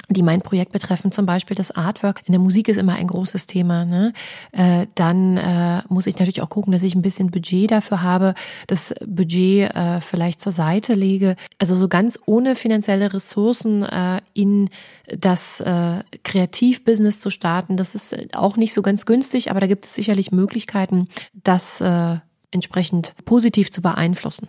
die 0.08 0.22
mein 0.22 0.40
Projekt 0.40 0.72
betreffen, 0.72 1.12
zum 1.12 1.26
Beispiel 1.26 1.54
das 1.54 1.70
Artwork. 1.70 2.22
In 2.24 2.32
der 2.32 2.40
Musik 2.40 2.68
ist 2.68 2.78
immer 2.78 2.94
ein 2.94 3.06
großes 3.06 3.46
Thema. 3.46 3.84
Ne? 3.84 4.12
Äh, 4.52 4.86
dann 4.94 5.36
äh, 5.36 5.82
muss 5.88 6.06
ich 6.06 6.18
natürlich 6.18 6.40
auch 6.40 6.48
gucken, 6.48 6.72
dass 6.72 6.82
ich 6.82 6.94
ein 6.94 7.02
bisschen 7.02 7.30
Budget 7.30 7.70
dafür 7.70 8.02
habe, 8.02 8.34
das 8.66 8.94
Budget 9.06 9.74
äh, 9.74 10.00
vielleicht 10.00 10.40
zur 10.40 10.52
Seite 10.52 10.94
lege. 10.94 11.36
Also 11.58 11.76
so 11.76 11.88
ganz 11.88 12.18
ohne 12.24 12.56
finanzielle 12.56 13.12
Ressourcen 13.12 13.82
äh, 13.82 14.20
in 14.32 14.70
das 15.06 15.60
äh, 15.60 16.02
Kreativbusiness 16.24 17.20
zu 17.20 17.30
starten, 17.30 17.76
das 17.76 17.94
ist 17.94 18.34
auch 18.34 18.56
nicht 18.56 18.72
so 18.72 18.82
ganz 18.82 19.04
günstig, 19.04 19.50
aber 19.50 19.60
da 19.60 19.66
gibt 19.66 19.84
es 19.84 19.94
sicherlich 19.94 20.32
Möglichkeiten, 20.32 21.08
das 21.34 21.80
äh, 21.80 22.16
entsprechend 22.50 23.14
positiv 23.26 23.70
zu 23.70 23.82
beeinflussen. 23.82 24.48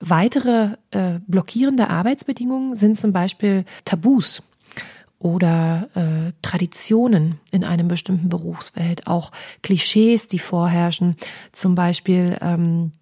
Weitere 0.00 0.76
äh, 0.92 1.18
blockierende 1.26 1.90
Arbeitsbedingungen 1.90 2.76
sind 2.76 3.00
zum 3.00 3.12
Beispiel 3.12 3.64
Tabus 3.84 4.42
oder 5.18 5.88
äh, 5.94 6.32
Traditionen 6.42 7.40
in 7.50 7.64
einem 7.64 7.88
bestimmten 7.88 8.28
Berufsfeld, 8.28 9.06
auch 9.06 9.32
Klischees, 9.62 10.28
die 10.28 10.38
vorherrschen, 10.38 11.16
zum 11.52 11.74
Beispiel 11.74 12.38
ähm, 12.40 12.92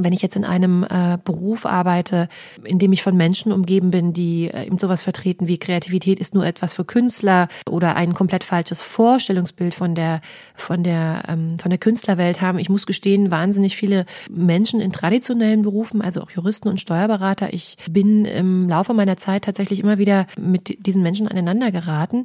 wenn 0.00 0.12
ich 0.12 0.22
jetzt 0.22 0.36
in 0.36 0.44
einem 0.44 0.84
äh, 0.84 1.18
Beruf 1.22 1.66
arbeite, 1.66 2.28
in 2.62 2.78
dem 2.78 2.92
ich 2.92 3.02
von 3.02 3.16
Menschen 3.16 3.52
umgeben 3.52 3.90
bin, 3.90 4.12
die 4.12 4.48
äh, 4.48 4.66
eben 4.66 4.78
sowas 4.78 5.02
vertreten 5.02 5.48
wie 5.48 5.58
Kreativität 5.58 6.20
ist 6.20 6.34
nur 6.34 6.46
etwas 6.46 6.72
für 6.74 6.84
Künstler 6.84 7.48
oder 7.68 7.96
ein 7.96 8.14
komplett 8.14 8.44
falsches 8.44 8.82
Vorstellungsbild 8.82 9.74
von 9.74 9.94
der 9.94 10.20
von 10.54 10.84
der 10.84 11.24
ähm, 11.28 11.58
von 11.58 11.70
der 11.70 11.78
Künstlerwelt 11.78 12.40
haben. 12.40 12.58
Ich 12.58 12.68
muss 12.68 12.86
gestehen, 12.86 13.30
wahnsinnig 13.30 13.76
viele 13.76 14.06
Menschen 14.30 14.80
in 14.80 14.92
traditionellen 14.92 15.62
Berufen, 15.62 16.00
also 16.00 16.22
auch 16.22 16.30
Juristen 16.30 16.68
und 16.68 16.80
Steuerberater. 16.80 17.52
Ich 17.52 17.76
bin 17.90 18.24
im 18.24 18.68
Laufe 18.68 18.94
meiner 18.94 19.16
Zeit 19.16 19.44
tatsächlich 19.44 19.80
immer 19.80 19.98
wieder 19.98 20.26
mit 20.38 20.86
diesen 20.86 21.02
Menschen 21.02 21.26
aneinander 21.26 21.72
geraten, 21.72 22.24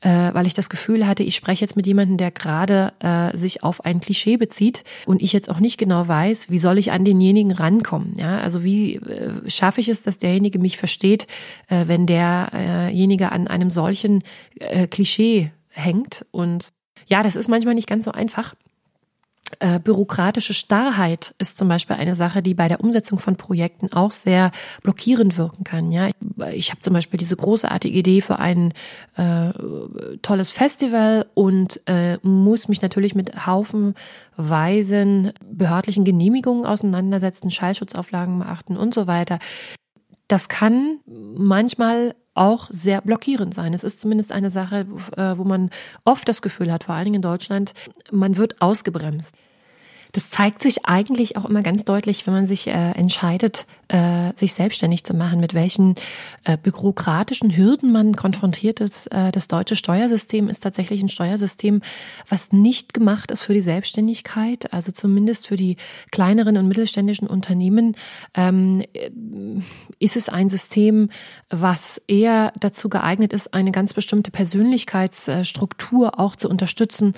äh, 0.00 0.32
weil 0.32 0.46
ich 0.46 0.54
das 0.54 0.70
Gefühl 0.70 1.06
hatte, 1.06 1.22
ich 1.22 1.36
spreche 1.36 1.60
jetzt 1.62 1.76
mit 1.76 1.86
jemandem, 1.86 2.16
der 2.16 2.30
gerade 2.30 2.92
äh, 3.00 3.36
sich 3.36 3.62
auf 3.62 3.84
ein 3.84 4.00
Klischee 4.00 4.38
bezieht 4.38 4.84
und 5.04 5.20
ich 5.20 5.32
jetzt 5.32 5.50
auch 5.50 5.60
nicht 5.60 5.76
genau 5.76 6.08
weiß, 6.08 6.48
wie 6.50 6.58
soll 6.58 6.78
ich 6.78 6.92
an 6.92 7.04
denjenigen 7.10 7.52
rankommen. 7.52 8.14
Ja, 8.16 8.38
also 8.38 8.62
wie 8.62 8.96
äh, 8.96 9.50
schaffe 9.50 9.80
ich 9.80 9.88
es, 9.88 10.02
dass 10.02 10.18
derjenige 10.18 10.58
mich 10.58 10.78
versteht, 10.78 11.26
äh, 11.68 11.86
wenn 11.86 12.06
derjenige 12.06 13.32
an 13.32 13.46
einem 13.46 13.70
solchen 13.70 14.22
äh, 14.58 14.86
Klischee 14.86 15.52
hängt 15.70 16.26
und 16.30 16.68
ja, 17.06 17.22
das 17.22 17.36
ist 17.36 17.48
manchmal 17.48 17.74
nicht 17.74 17.88
ganz 17.88 18.04
so 18.04 18.12
einfach. 18.12 18.54
Äh, 19.58 19.80
bürokratische 19.80 20.54
Starrheit 20.54 21.34
ist 21.38 21.58
zum 21.58 21.68
Beispiel 21.68 21.96
eine 21.96 22.14
Sache, 22.14 22.42
die 22.42 22.54
bei 22.54 22.68
der 22.68 22.80
Umsetzung 22.80 23.18
von 23.18 23.36
Projekten 23.36 23.92
auch 23.92 24.10
sehr 24.12 24.52
blockierend 24.82 25.36
wirken 25.36 25.64
kann. 25.64 25.90
Ja, 25.90 26.06
ich, 26.06 26.14
ich 26.52 26.70
habe 26.70 26.80
zum 26.80 26.94
Beispiel 26.94 27.18
diese 27.18 27.36
großartige 27.36 27.98
Idee 27.98 28.20
für 28.20 28.38
ein 28.38 28.72
äh, 29.16 29.50
tolles 30.22 30.52
Festival 30.52 31.26
und 31.34 31.80
äh, 31.86 32.18
muss 32.22 32.68
mich 32.68 32.80
natürlich 32.82 33.14
mit 33.14 33.46
haufenweisen 33.46 35.32
behördlichen 35.50 36.04
Genehmigungen 36.04 36.64
auseinandersetzen, 36.64 37.50
Schallschutzauflagen 37.50 38.38
beachten 38.38 38.76
und 38.76 38.94
so 38.94 39.06
weiter. 39.06 39.38
Das 40.28 40.48
kann 40.48 41.00
manchmal 41.06 42.14
auch 42.40 42.68
sehr 42.70 43.02
blockierend 43.02 43.52
sein. 43.52 43.74
Es 43.74 43.84
ist 43.84 44.00
zumindest 44.00 44.32
eine 44.32 44.48
Sache, 44.48 44.86
äh, 45.16 45.36
wo 45.36 45.44
man 45.44 45.68
oft 46.06 46.26
das 46.26 46.40
Gefühl 46.40 46.72
hat, 46.72 46.84
vor 46.84 46.94
allen 46.94 47.04
Dingen 47.04 47.16
in 47.16 47.22
Deutschland, 47.22 47.74
man 48.10 48.38
wird 48.38 48.62
ausgebremst. 48.62 49.34
Das 50.12 50.30
zeigt 50.30 50.62
sich 50.62 50.86
eigentlich 50.86 51.36
auch 51.36 51.44
immer 51.44 51.62
ganz 51.62 51.84
deutlich, 51.84 52.26
wenn 52.26 52.34
man 52.34 52.46
sich 52.46 52.66
äh, 52.66 52.72
entscheidet, 52.72 53.66
äh, 53.88 54.32
sich 54.36 54.54
selbstständig 54.54 55.04
zu 55.04 55.14
machen, 55.14 55.40
mit 55.40 55.54
welchen 55.54 55.94
äh, 56.44 56.56
bürokratischen 56.56 57.56
Hürden 57.56 57.92
man 57.92 58.16
konfrontiert 58.16 58.80
ist. 58.80 59.06
Äh, 59.08 59.32
das 59.32 59.48
deutsche 59.48 59.76
Steuersystem 59.76 60.48
ist 60.48 60.60
tatsächlich 60.60 61.00
ein 61.02 61.08
Steuersystem, 61.08 61.82
was 62.28 62.52
nicht 62.52 62.94
gemacht 62.94 63.30
ist 63.30 63.44
für 63.44 63.54
die 63.54 63.60
Selbstständigkeit, 63.60 64.72
also 64.72 64.92
zumindest 64.92 65.46
für 65.46 65.56
die 65.56 65.76
kleineren 66.10 66.56
und 66.56 66.68
mittelständischen 66.68 67.28
Unternehmen 67.28 67.96
ähm, 68.34 68.84
ist 69.98 70.16
es 70.16 70.28
ein 70.28 70.48
System, 70.48 71.10
was 71.48 71.98
eher 72.08 72.52
dazu 72.58 72.88
geeignet 72.88 73.32
ist, 73.32 73.54
eine 73.54 73.72
ganz 73.72 73.94
bestimmte 73.94 74.30
Persönlichkeitsstruktur 74.30 76.18
auch 76.18 76.36
zu 76.36 76.48
unterstützen, 76.48 77.14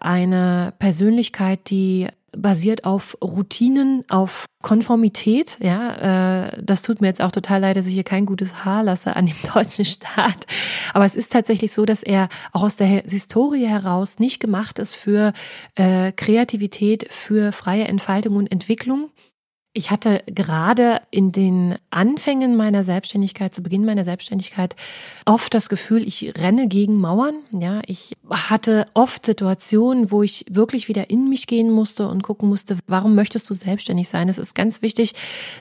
eine 0.00 0.74
Persönlichkeit, 0.78 1.70
die 1.70 2.08
basiert 2.36 2.84
auf 2.84 3.16
Routinen, 3.22 4.04
auf 4.08 4.46
Konformität. 4.62 5.58
Ja, 5.60 6.46
äh, 6.46 6.62
das 6.62 6.82
tut 6.82 7.00
mir 7.00 7.08
jetzt 7.08 7.20
auch 7.20 7.32
total 7.32 7.60
leid, 7.60 7.76
dass 7.76 7.86
ich 7.86 7.94
hier 7.94 8.04
kein 8.04 8.26
gutes 8.26 8.64
Haar 8.64 8.82
lasse 8.82 9.16
an 9.16 9.26
dem 9.26 9.36
deutschen 9.54 9.84
Staat. 9.84 10.46
Aber 10.94 11.04
es 11.04 11.16
ist 11.16 11.32
tatsächlich 11.32 11.72
so, 11.72 11.84
dass 11.84 12.02
er 12.02 12.28
auch 12.52 12.62
aus 12.62 12.76
der 12.76 12.86
Historie 12.86 13.66
heraus 13.66 14.18
nicht 14.18 14.40
gemacht 14.40 14.78
ist 14.78 14.94
für 14.94 15.32
äh, 15.74 16.12
Kreativität, 16.12 17.06
für 17.10 17.52
freie 17.52 17.88
Entfaltung 17.88 18.36
und 18.36 18.50
Entwicklung, 18.50 19.10
ich 19.74 19.90
hatte 19.90 20.22
gerade 20.26 21.00
in 21.10 21.32
den 21.32 21.76
Anfängen 21.90 22.56
meiner 22.56 22.84
Selbstständigkeit, 22.84 23.54
zu 23.54 23.62
Beginn 23.62 23.86
meiner 23.86 24.04
Selbstständigkeit, 24.04 24.76
oft 25.24 25.54
das 25.54 25.70
Gefühl, 25.70 26.06
ich 26.06 26.34
renne 26.36 26.68
gegen 26.68 26.96
Mauern. 26.96 27.36
Ja, 27.52 27.80
ich 27.86 28.14
hatte 28.28 28.84
oft 28.92 29.24
Situationen, 29.24 30.10
wo 30.10 30.22
ich 30.22 30.44
wirklich 30.50 30.88
wieder 30.88 31.08
in 31.08 31.30
mich 31.30 31.46
gehen 31.46 31.70
musste 31.70 32.06
und 32.08 32.22
gucken 32.22 32.50
musste, 32.50 32.76
warum 32.86 33.14
möchtest 33.14 33.48
du 33.48 33.54
selbstständig 33.54 34.08
sein? 34.08 34.28
Es 34.28 34.36
ist 34.36 34.54
ganz 34.54 34.82
wichtig, 34.82 35.14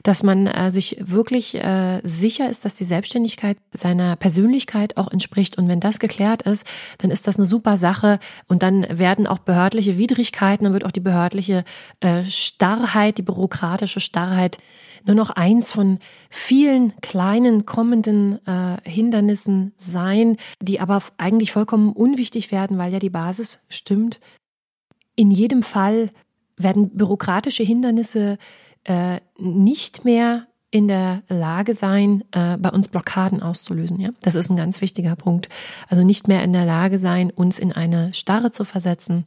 dass 0.03 0.23
man 0.23 0.45
äh, 0.47 0.71
sich 0.71 0.97
wirklich 0.99 1.55
äh, 1.55 2.01
sicher 2.03 2.49
ist, 2.49 2.65
dass 2.65 2.75
die 2.75 2.83
Selbstständigkeit 2.83 3.57
seiner 3.71 4.17
Persönlichkeit 4.17 4.97
auch 4.97 5.09
entspricht. 5.09 5.57
Und 5.57 5.69
wenn 5.69 5.79
das 5.79 5.99
geklärt 5.99 6.41
ist, 6.41 6.67
dann 6.97 7.11
ist 7.11 7.27
das 7.27 7.37
eine 7.37 7.45
super 7.45 7.77
Sache. 7.77 8.19
Und 8.47 8.61
dann 8.61 8.85
werden 8.89 9.25
auch 9.25 9.39
behördliche 9.39 9.97
Widrigkeiten, 9.97 10.65
dann 10.65 10.73
wird 10.73 10.85
auch 10.85 10.91
die 10.91 10.99
behördliche 10.99 11.63
äh, 12.01 12.25
Starrheit, 12.25 13.17
die 13.17 13.21
bürokratische 13.21 14.00
Starrheit 14.01 14.57
nur 15.05 15.15
noch 15.15 15.31
eins 15.31 15.71
von 15.71 15.99
vielen 16.29 16.93
kleinen 17.01 17.65
kommenden 17.65 18.45
äh, 18.45 18.77
Hindernissen 18.83 19.73
sein, 19.75 20.37
die 20.61 20.79
aber 20.79 21.01
eigentlich 21.17 21.51
vollkommen 21.51 21.93
unwichtig 21.93 22.51
werden, 22.51 22.77
weil 22.77 22.93
ja 22.93 22.99
die 22.99 23.09
Basis 23.09 23.59
stimmt. 23.69 24.19
In 25.15 25.31
jedem 25.31 25.63
Fall 25.63 26.11
werden 26.55 26.95
bürokratische 26.95 27.63
Hindernisse 27.63 28.37
äh, 28.83 29.19
nicht 29.37 30.05
mehr 30.05 30.47
in 30.71 30.87
der 30.87 31.23
Lage 31.27 31.73
sein, 31.73 32.23
äh, 32.31 32.57
bei 32.57 32.69
uns 32.69 32.87
Blockaden 32.87 33.41
auszulösen. 33.41 33.99
Ja, 33.99 34.11
das 34.21 34.35
ist 34.35 34.49
ein 34.49 34.57
ganz 34.57 34.79
wichtiger 34.79 35.15
Punkt. 35.17 35.49
Also 35.89 36.03
nicht 36.03 36.27
mehr 36.29 36.43
in 36.43 36.53
der 36.53 36.65
Lage 36.65 36.97
sein, 36.97 37.29
uns 37.29 37.59
in 37.59 37.73
eine 37.73 38.13
Starre 38.13 38.51
zu 38.51 38.63
versetzen 38.63 39.25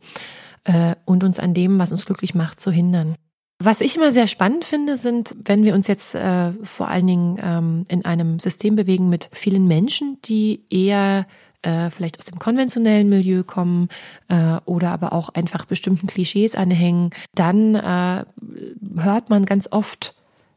äh, 0.65 0.95
und 1.05 1.23
uns 1.23 1.39
an 1.39 1.53
dem, 1.53 1.79
was 1.79 1.93
uns 1.93 2.07
glücklich 2.07 2.35
macht, 2.35 2.61
zu 2.61 2.71
hindern. 2.71 3.17
Was 3.59 3.81
ich 3.81 3.97
immer 3.97 4.13
sehr 4.13 4.27
spannend 4.27 4.65
finde, 4.65 4.97
sind, 4.97 5.35
wenn 5.45 5.65
wir 5.65 5.75
uns 5.75 5.87
jetzt 5.87 6.15
äh, 6.15 6.53
vor 6.65 6.89
allen 6.89 7.07
Dingen 7.07 7.39
ähm, 7.43 7.85
in 7.89 8.05
einem 8.05 8.41
System 8.41 8.75
bewegen 8.75 9.09
mit 9.09 9.31
vielen 9.33 9.69
Menschen, 9.69 10.19
die 10.25 10.65
eher 10.71 11.27
äh, 11.63 11.91
vielleicht 11.91 12.19
aus 12.19 12.27
dem 12.27 12.39
konventionellen 12.39 13.09
Milieu 13.09 13.43
kommen 13.43 13.89
äh, 14.29 14.59
oder 14.65 14.91
aber 14.91 15.13
auch 15.13 15.31
einfach 15.31 15.65
bestimmten 15.65 16.07
Klischees 16.07 16.57
anhängen, 16.57 17.11
dann 17.35 17.75
äh, 17.75 18.25
hört 19.01 19.31
man 19.31 19.47
ganz 19.47 19.69
oft 19.71 20.15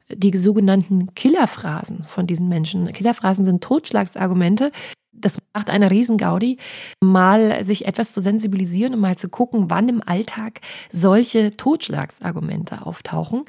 die 0.10 0.36
sogenannten 0.38 1.14
Killerphrasen 1.16 2.04
von 2.08 2.28
diesen 2.28 2.48
Menschen. 2.48 2.92
Killerphrasen 2.92 3.46
sind 3.46 3.64
Totschlagsargumente. 3.64 4.72
Das 5.18 5.38
macht 5.54 5.70
eine 5.70 5.92
Riesengaudi, 5.92 6.58
mal 7.02 7.64
sich 7.64 7.86
etwas 7.86 8.12
zu 8.12 8.22
sensibilisieren 8.22 8.94
und 8.94 9.00
mal 9.00 9.18
zu 9.18 9.30
gucken, 9.30 9.70
wann 9.70 9.90
im 9.90 10.02
Alltag 10.06 10.62
solche 10.92 11.58
Totschlagsargumente 11.58 12.86
auftauchen. 12.86 13.46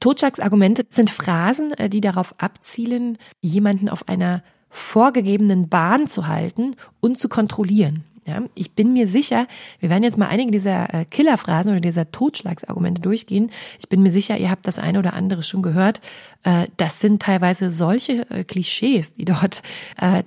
Totschlagsargumente 0.00 0.86
sind 0.88 1.10
Phrasen, 1.10 1.72
äh, 1.72 1.88
die 1.88 2.00
darauf 2.00 2.34
abzielen, 2.38 3.18
jemanden 3.40 3.88
auf 3.88 4.08
einer 4.08 4.42
vorgegebenen 4.70 5.68
Bahn 5.68 6.08
zu 6.08 6.26
halten 6.26 6.74
und 7.00 7.18
zu 7.18 7.28
kontrollieren. 7.28 8.04
Ja, 8.26 8.42
ich 8.54 8.72
bin 8.72 8.94
mir 8.94 9.06
sicher, 9.06 9.46
wir 9.80 9.90
werden 9.90 10.02
jetzt 10.02 10.16
mal 10.16 10.28
einige 10.28 10.50
dieser 10.50 10.92
äh, 10.94 11.04
Killerphrasen 11.04 11.72
oder 11.72 11.80
dieser 11.80 12.10
Totschlagsargumente 12.10 13.02
durchgehen. 13.02 13.50
Ich 13.78 13.88
bin 13.90 14.02
mir 14.02 14.10
sicher, 14.10 14.38
ihr 14.38 14.50
habt 14.50 14.66
das 14.66 14.78
eine 14.78 14.98
oder 14.98 15.12
andere 15.12 15.42
schon 15.42 15.60
gehört. 15.60 16.00
Äh, 16.42 16.68
das 16.78 17.00
sind 17.00 17.20
teilweise 17.20 17.70
solche 17.70 18.30
äh, 18.30 18.44
Klischees, 18.44 19.12
die 19.14 19.26
dort, 19.26 19.62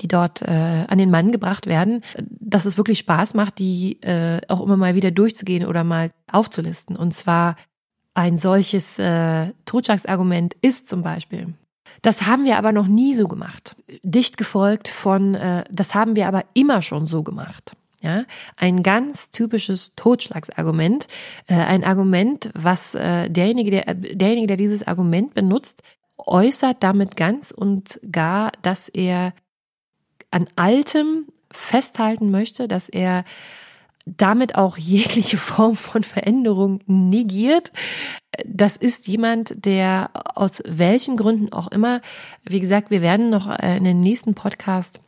die 0.02 0.08
dort 0.08 0.48
an 0.48 0.98
den 0.98 1.10
Mann 1.10 1.32
gebracht 1.32 1.68
werden, 1.68 2.04
dass 2.18 2.66
es 2.66 2.78
wirklich 2.78 3.00
Spaß 3.00 3.34
macht, 3.34 3.60
die 3.60 4.00
auch 4.48 4.62
immer 4.62 4.78
mal 4.78 4.96
wieder 4.96 5.12
durchzugehen 5.12 5.66
oder 5.66 5.84
mal 5.84 6.12
aufzulisten. 6.32 6.96
Und 6.96 7.14
zwar 7.14 7.56
ein 8.14 8.38
solches 8.38 9.00
Totschlagsargument 9.66 10.56
ist 10.62 10.88
zum 10.88 11.02
Beispiel, 11.02 11.54
das 12.02 12.28
haben 12.28 12.46
wir 12.46 12.58
aber 12.58 12.72
noch 12.72 12.88
nie 12.88 13.14
so 13.14 13.28
gemacht. 13.28 13.76
Dicht 14.04 14.38
gefolgt 14.38 14.88
von, 14.88 15.36
äh, 15.36 15.64
das 15.72 15.96
haben 15.96 16.16
wir 16.16 16.28
aber 16.28 16.46
immer 16.54 16.82
schon 16.82 17.08
so 17.08 17.24
gemacht. 17.24 17.76
Ja, 18.08 18.24
ein 18.56 18.84
ganz 18.84 19.32
typisches 19.32 19.94
Totschlagsargument, 19.96 21.08
äh, 21.48 21.56
ein 21.56 21.84
Argument, 21.84 22.50
was 22.54 22.96
äh, 22.96 23.30
derjenige, 23.30 23.70
der, 23.70 23.96
derjenige, 23.96 24.48
der 24.48 24.56
dieses 24.56 24.88
Argument 24.88 25.34
benutzt, 25.34 25.84
äußert 26.18 26.78
damit 26.84 27.18
ganz 27.18 27.52
und 27.52 28.00
gar, 28.10 28.54
dass 28.62 28.88
er 28.88 29.34
an 30.32 30.48
Altem 30.56 31.26
festhalten 31.52 32.32
möchte, 32.32 32.70
dass 32.70 32.88
er 32.88 33.26
damit 34.06 34.56
auch 34.56 34.78
jegliche 34.78 35.36
Form 35.36 35.76
von 35.76 36.04
Veränderung 36.04 36.80
negiert. 36.86 37.74
Das 38.46 38.78
ist 38.78 39.10
jemand, 39.10 39.66
der 39.66 40.12
aus 40.34 40.64
welchen 40.66 41.18
Gründen 41.18 41.52
auch 41.52 41.68
immer, 41.68 42.00
wie 42.46 42.62
gesagt, 42.62 42.90
wir 42.90 43.02
werden 43.02 43.30
noch 43.30 43.50
äh, 43.50 43.76
in 43.76 43.84
den 43.84 44.00
nächsten 44.00 44.34
Podcast 44.34 45.02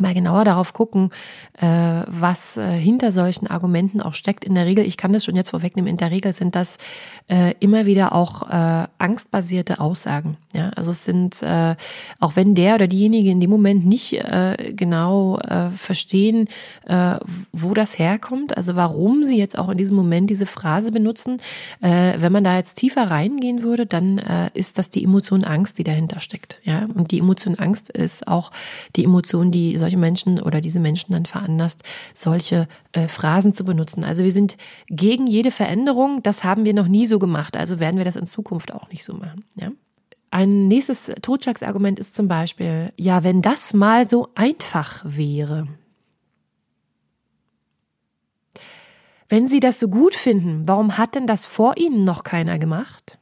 mal 0.00 0.14
genauer 0.14 0.44
darauf 0.44 0.72
gucken, 0.72 1.10
äh, 1.60 1.66
was 2.06 2.56
äh, 2.56 2.70
hinter 2.72 3.12
solchen 3.12 3.46
Argumenten 3.46 4.00
auch 4.00 4.14
steckt. 4.14 4.44
In 4.44 4.54
der 4.54 4.66
Regel, 4.66 4.84
ich 4.84 4.96
kann 4.96 5.12
das 5.12 5.24
schon 5.24 5.36
jetzt 5.36 5.50
vorwegnehmen, 5.50 5.90
in 5.90 5.96
der 5.96 6.10
Regel 6.10 6.32
sind 6.32 6.54
das 6.54 6.78
äh, 7.28 7.54
immer 7.60 7.86
wieder 7.86 8.12
auch 8.14 8.42
angstbasierte 8.98 9.80
Aussagen. 9.80 10.36
Ja, 10.52 10.70
also 10.70 10.90
es 10.90 11.04
sind, 11.04 11.42
auch 12.20 12.36
wenn 12.36 12.54
der 12.54 12.74
oder 12.74 12.86
diejenige 12.86 13.30
in 13.30 13.40
dem 13.40 13.50
Moment 13.50 13.86
nicht 13.86 14.22
genau 14.76 15.38
verstehen, 15.76 16.48
wo 17.52 17.74
das 17.74 17.98
herkommt, 17.98 18.56
also 18.56 18.76
warum 18.76 19.24
sie 19.24 19.38
jetzt 19.38 19.58
auch 19.58 19.68
in 19.70 19.78
diesem 19.78 19.96
Moment 19.96 20.30
diese 20.30 20.46
Phrase 20.46 20.92
benutzen, 20.92 21.38
wenn 21.80 22.32
man 22.32 22.44
da 22.44 22.56
jetzt 22.56 22.76
tiefer 22.76 23.10
reingehen 23.10 23.62
würde, 23.62 23.86
dann 23.86 24.20
ist 24.52 24.78
das 24.78 24.90
die 24.90 25.04
Emotion 25.04 25.44
Angst, 25.44 25.78
die 25.78 25.84
dahinter 25.84 26.20
steckt. 26.20 26.60
Ja, 26.64 26.86
und 26.94 27.10
die 27.10 27.18
Emotion 27.18 27.58
Angst 27.58 27.90
ist 27.90 28.28
auch 28.28 28.52
die 28.96 29.04
Emotion, 29.04 29.50
die 29.50 29.76
solche 29.84 29.98
Menschen 29.98 30.40
oder 30.40 30.62
diese 30.62 30.80
Menschen 30.80 31.12
dann 31.12 31.26
veranlasst, 31.26 31.82
solche 32.14 32.68
äh, 32.92 33.06
Phrasen 33.06 33.52
zu 33.52 33.64
benutzen. 33.64 34.02
Also 34.02 34.24
wir 34.24 34.32
sind 34.32 34.56
gegen 34.88 35.26
jede 35.26 35.50
Veränderung. 35.50 36.22
Das 36.22 36.42
haben 36.42 36.64
wir 36.64 36.72
noch 36.72 36.88
nie 36.88 37.06
so 37.06 37.18
gemacht. 37.18 37.54
Also 37.54 37.80
werden 37.80 37.98
wir 37.98 38.06
das 38.06 38.16
in 38.16 38.26
Zukunft 38.26 38.72
auch 38.72 38.88
nicht 38.88 39.04
so 39.04 39.12
machen. 39.12 39.44
Ja? 39.56 39.72
Ein 40.30 40.68
nächstes 40.68 41.12
Totschlagsargument 41.20 41.98
ist 41.98 42.16
zum 42.16 42.28
Beispiel, 42.28 42.94
ja, 42.96 43.24
wenn 43.24 43.42
das 43.42 43.74
mal 43.74 44.08
so 44.08 44.30
einfach 44.34 45.02
wäre. 45.04 45.68
Wenn 49.28 49.48
Sie 49.48 49.60
das 49.60 49.78
so 49.78 49.88
gut 49.88 50.14
finden, 50.14 50.66
warum 50.66 50.96
hat 50.96 51.14
denn 51.14 51.26
das 51.26 51.44
vor 51.44 51.76
Ihnen 51.76 52.04
noch 52.04 52.24
keiner 52.24 52.58
gemacht? 52.58 53.18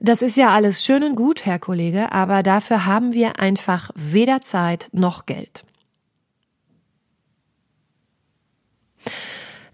Das 0.00 0.22
ist 0.22 0.36
ja 0.36 0.50
alles 0.50 0.84
schön 0.84 1.02
und 1.02 1.14
gut, 1.16 1.44
Herr 1.44 1.58
Kollege, 1.58 2.12
aber 2.12 2.42
dafür 2.42 2.86
haben 2.86 3.12
wir 3.12 3.38
einfach 3.38 3.90
weder 3.94 4.40
Zeit 4.40 4.88
noch 4.92 5.26
Geld. 5.26 5.64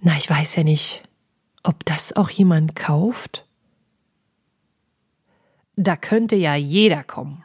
Na, 0.01 0.17
ich 0.17 0.29
weiß 0.29 0.57
ja 0.57 0.65
nicht, 0.65 1.03
ob 1.63 1.85
das 1.85 2.15
auch 2.17 2.31
jemand 2.31 2.75
kauft. 2.75 3.47
Da 5.77 5.97
könnte 5.97 6.37
ja 6.37 6.55
jeder 6.55 7.05
kommen. 7.05 7.45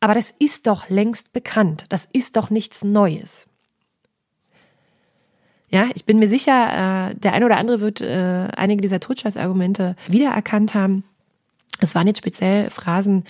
Aber 0.00 0.14
das 0.14 0.30
ist 0.30 0.66
doch 0.66 0.88
längst 0.88 1.32
bekannt, 1.32 1.86
das 1.88 2.04
ist 2.04 2.36
doch 2.36 2.50
nichts 2.50 2.84
Neues. 2.84 3.47
Ja, 5.70 5.88
ich 5.94 6.04
bin 6.04 6.18
mir 6.18 6.28
sicher, 6.28 7.10
äh, 7.10 7.14
der 7.14 7.34
eine 7.34 7.44
oder 7.44 7.58
andere 7.58 7.80
wird 7.80 8.00
äh, 8.00 8.48
einige 8.56 8.80
dieser 8.80 9.00
Totschlagsargumente 9.00 9.96
wiedererkannt 10.08 10.74
haben. 10.74 11.04
Es 11.80 11.94
waren 11.94 12.06
jetzt 12.06 12.18
speziell 12.18 12.70
Phrasen, 12.70 13.24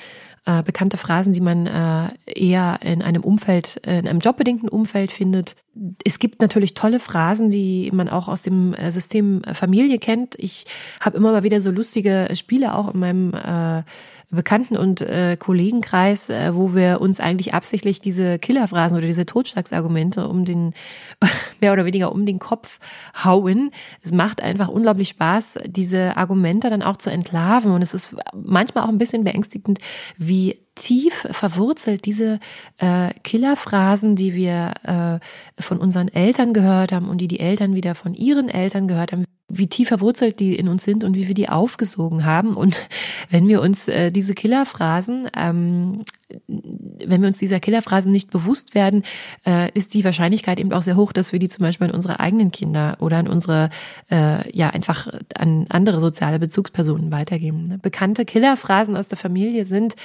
äh, 0.46 0.62
bekannte 0.62 0.96
Phrasen, 0.96 1.32
die 1.32 1.40
man 1.40 1.66
äh, 1.66 2.08
eher 2.24 2.78
in 2.82 3.02
einem 3.02 3.22
Umfeld, 3.22 3.80
äh, 3.86 3.98
in 3.98 4.08
einem 4.08 4.20
jobbedingten 4.20 4.68
Umfeld 4.68 5.12
findet. 5.12 5.56
Es 6.04 6.18
gibt 6.18 6.40
natürlich 6.40 6.74
tolle 6.74 7.00
Phrasen, 7.00 7.50
die 7.50 7.90
man 7.92 8.08
auch 8.08 8.28
aus 8.28 8.42
dem 8.42 8.72
äh, 8.74 8.90
System 8.90 9.42
Familie 9.52 9.98
kennt. 9.98 10.36
Ich 10.38 10.64
habe 11.00 11.16
immer 11.16 11.32
mal 11.32 11.42
wieder 11.42 11.60
so 11.60 11.70
lustige 11.70 12.28
Spiele 12.34 12.74
auch 12.74 12.94
in 12.94 13.00
meinem 13.00 13.34
äh, 13.34 13.82
Bekannten- 14.30 14.76
und 14.76 15.00
äh, 15.00 15.38
Kollegenkreis, 15.38 16.28
äh, 16.28 16.54
wo 16.54 16.74
wir 16.74 17.00
uns 17.00 17.18
eigentlich 17.18 17.54
absichtlich 17.54 18.02
diese 18.02 18.38
Killerphrasen 18.38 18.98
oder 18.98 19.06
diese 19.06 19.24
Totschlagsargumente 19.24 20.28
um 20.28 20.44
den, 20.44 20.74
mehr 21.60 21.72
oder 21.72 21.86
weniger 21.86 22.12
um 22.12 22.26
den 22.26 22.38
Kopf 22.38 22.78
hauen. 23.24 23.70
Es 24.02 24.12
macht 24.12 24.42
einfach 24.42 24.68
unglaublich 24.68 25.08
Spaß, 25.08 25.60
diese 25.66 26.16
Argumente 26.18 26.68
dann 26.68 26.82
auch 26.82 26.98
zu 26.98 27.10
entlarven. 27.10 27.72
Und 27.72 27.80
es 27.80 27.94
ist 27.94 28.16
manchmal 28.34 28.84
auch 28.84 28.88
ein 28.88 28.98
bisschen 28.98 29.24
beängstigend, 29.24 29.78
wie 30.18 30.60
tief 30.74 31.26
verwurzelt 31.30 32.04
diese 32.04 32.38
äh, 32.76 33.12
Killerphrasen, 33.24 34.14
die 34.14 34.34
wir 34.34 34.74
äh, 34.82 35.62
von 35.62 35.78
unseren 35.78 36.08
Eltern 36.08 36.52
gehört 36.52 36.92
haben 36.92 37.08
und 37.08 37.18
die 37.18 37.28
die 37.28 37.40
Eltern 37.40 37.74
wieder 37.74 37.94
von 37.94 38.14
ihren 38.14 38.48
Eltern 38.48 38.88
gehört 38.88 39.12
haben, 39.12 39.24
wie 39.48 39.66
tief 39.66 39.88
verwurzelt 39.88 40.40
die 40.40 40.54
in 40.54 40.68
uns 40.68 40.84
sind 40.84 41.04
und 41.04 41.14
wie 41.14 41.26
wir 41.26 41.34
die 41.34 41.48
aufgesogen 41.48 42.24
haben. 42.24 42.54
Und 42.54 42.88
wenn 43.30 43.48
wir 43.48 43.62
uns 43.62 43.88
äh, 43.88 44.10
diese 44.10 44.34
Killerphrasen, 44.34 45.28
ähm, 45.36 46.04
wenn 46.46 47.22
wir 47.22 47.28
uns 47.28 47.38
dieser 47.38 47.58
Killerphrasen 47.58 48.12
nicht 48.12 48.30
bewusst 48.30 48.74
werden, 48.74 49.02
äh, 49.46 49.70
ist 49.72 49.94
die 49.94 50.04
Wahrscheinlichkeit 50.04 50.60
eben 50.60 50.72
auch 50.72 50.82
sehr 50.82 50.96
hoch, 50.96 51.12
dass 51.12 51.32
wir 51.32 51.38
die 51.38 51.48
zum 51.48 51.62
Beispiel 51.62 51.88
an 51.88 51.94
unsere 51.94 52.20
eigenen 52.20 52.50
Kinder 52.50 52.98
oder 53.00 53.16
an 53.16 53.28
unsere, 53.28 53.70
äh, 54.10 54.56
ja, 54.56 54.68
einfach 54.68 55.08
an 55.34 55.66
andere 55.70 56.00
soziale 56.00 56.38
Bezugspersonen 56.38 57.10
weitergeben. 57.10 57.78
Bekannte 57.80 58.26
Killerphrasen 58.26 58.96
aus 58.96 59.08
der 59.08 59.18
Familie 59.18 59.64
sind, 59.64 59.96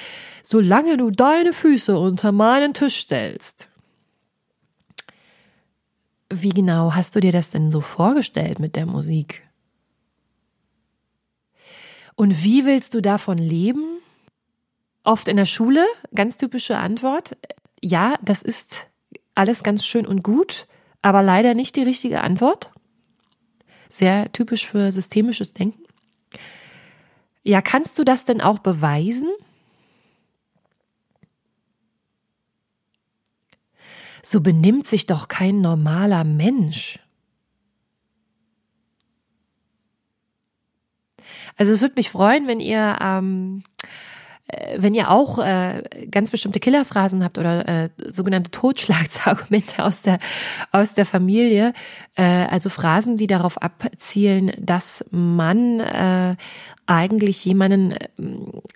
solange 0.42 0.96
du 0.96 1.10
deine 1.10 1.52
Füße 1.52 1.98
unter 1.98 2.32
meinen 2.32 2.72
Tisch 2.72 2.96
stellst. 2.96 3.68
Wie 6.36 6.48
genau 6.48 6.94
hast 6.94 7.14
du 7.14 7.20
dir 7.20 7.30
das 7.30 7.50
denn 7.50 7.70
so 7.70 7.80
vorgestellt 7.80 8.58
mit 8.58 8.74
der 8.74 8.86
Musik? 8.86 9.46
Und 12.16 12.42
wie 12.42 12.64
willst 12.64 12.92
du 12.94 13.00
davon 13.00 13.38
leben? 13.38 14.00
Oft 15.04 15.28
in 15.28 15.36
der 15.36 15.46
Schule, 15.46 15.86
ganz 16.12 16.36
typische 16.36 16.76
Antwort, 16.76 17.36
ja, 17.80 18.16
das 18.20 18.42
ist 18.42 18.88
alles 19.36 19.62
ganz 19.62 19.86
schön 19.86 20.06
und 20.06 20.24
gut, 20.24 20.66
aber 21.02 21.22
leider 21.22 21.54
nicht 21.54 21.76
die 21.76 21.84
richtige 21.84 22.22
Antwort. 22.22 22.72
Sehr 23.88 24.32
typisch 24.32 24.66
für 24.66 24.90
systemisches 24.90 25.52
Denken. 25.52 25.84
Ja, 27.44 27.62
kannst 27.62 27.96
du 27.96 28.02
das 28.02 28.24
denn 28.24 28.40
auch 28.40 28.58
beweisen? 28.58 29.28
So 34.24 34.40
benimmt 34.40 34.86
sich 34.86 35.04
doch 35.04 35.28
kein 35.28 35.60
normaler 35.60 36.24
Mensch. 36.24 36.98
Also 41.56 41.72
es 41.72 41.82
würde 41.82 41.94
mich 41.98 42.08
freuen, 42.08 42.48
wenn 42.48 42.58
ihr 42.58 42.96
ähm, 43.02 43.64
äh, 44.48 44.76
wenn 44.78 44.94
ihr 44.94 45.10
auch 45.10 45.38
äh, 45.38 45.82
ganz 46.10 46.30
bestimmte 46.30 46.58
Killerphrasen 46.58 47.22
habt 47.22 47.36
oder 47.36 47.68
äh, 47.68 47.90
sogenannte 48.06 48.50
Totschlagsargumente 48.50 49.84
aus 49.84 50.00
der 50.00 50.18
aus 50.72 50.94
der 50.94 51.04
Familie, 51.04 51.74
äh, 52.16 52.22
also 52.22 52.70
Phrasen, 52.70 53.16
die 53.16 53.26
darauf 53.26 53.60
abzielen, 53.60 54.52
dass 54.58 55.04
man 55.10 55.80
äh, 55.80 56.36
eigentlich 56.86 57.44
jemanden, 57.44 57.92
äh, 57.92 58.08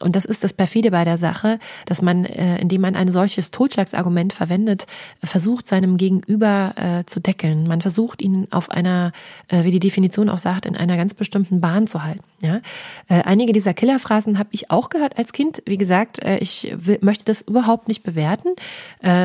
und 0.00 0.16
das 0.16 0.24
ist 0.24 0.44
das 0.44 0.52
perfide 0.52 0.90
bei 0.90 1.04
der 1.04 1.18
Sache, 1.18 1.58
dass 1.86 2.02
man, 2.02 2.24
äh, 2.24 2.58
indem 2.58 2.80
man 2.80 2.96
ein 2.96 3.10
solches 3.10 3.50
Totschlagsargument 3.50 4.32
verwendet, 4.32 4.86
versucht, 5.22 5.68
seinem 5.68 5.96
Gegenüber 5.96 6.74
äh, 6.76 7.04
zu 7.04 7.20
deckeln. 7.20 7.66
Man 7.66 7.80
versucht, 7.80 8.22
ihn 8.22 8.46
auf 8.50 8.70
einer, 8.70 9.12
äh, 9.48 9.64
wie 9.64 9.70
die 9.70 9.80
Definition 9.80 10.28
auch 10.28 10.38
sagt, 10.38 10.66
in 10.66 10.76
einer 10.76 10.96
ganz 10.96 11.14
bestimmten 11.14 11.60
Bahn 11.60 11.86
zu 11.86 12.04
halten. 12.04 12.24
Ja? 12.40 12.60
Einige 13.08 13.52
dieser 13.52 13.74
Killerphrasen 13.74 14.38
habe 14.38 14.50
ich 14.52 14.70
auch 14.70 14.90
gehört 14.90 15.18
als 15.18 15.32
Kind. 15.32 15.60
Wie 15.66 15.76
gesagt, 15.76 16.20
ich 16.38 16.72
möchte 17.00 17.24
das 17.24 17.42
überhaupt 17.42 17.88
nicht 17.88 18.04
bewerten, 18.04 18.50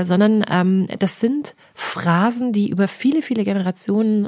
sondern 0.04 0.43
ähm, 0.50 0.88
das 0.98 1.19
sind 1.19 1.56
Phrasen, 1.76 2.54
die 2.54 2.69
über 2.69 2.88
viele, 2.88 3.22
viele 3.22 3.43
Generationen 3.43 4.28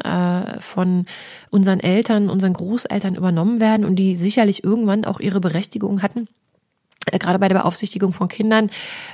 von 0.59 1.07
unseren 1.49 1.79
Eltern, 1.79 2.29
unseren 2.29 2.53
Großeltern 2.53 3.15
übernommen 3.15 3.59
werden 3.59 3.85
und 3.85 3.95
die 3.95 4.15
sicherlich 4.45 4.63
irgendwann 4.63 5.05
auch 5.05 5.19
ihre 5.19 5.39
Berechtigung 5.39 6.01
hatten 6.01 6.27
äh, 7.11 7.19
gerade 7.19 7.39
bei 7.39 7.47
der 7.47 7.55
Beaufsichtigung 7.55 8.13
von 8.13 8.27
Kindern 8.27 8.71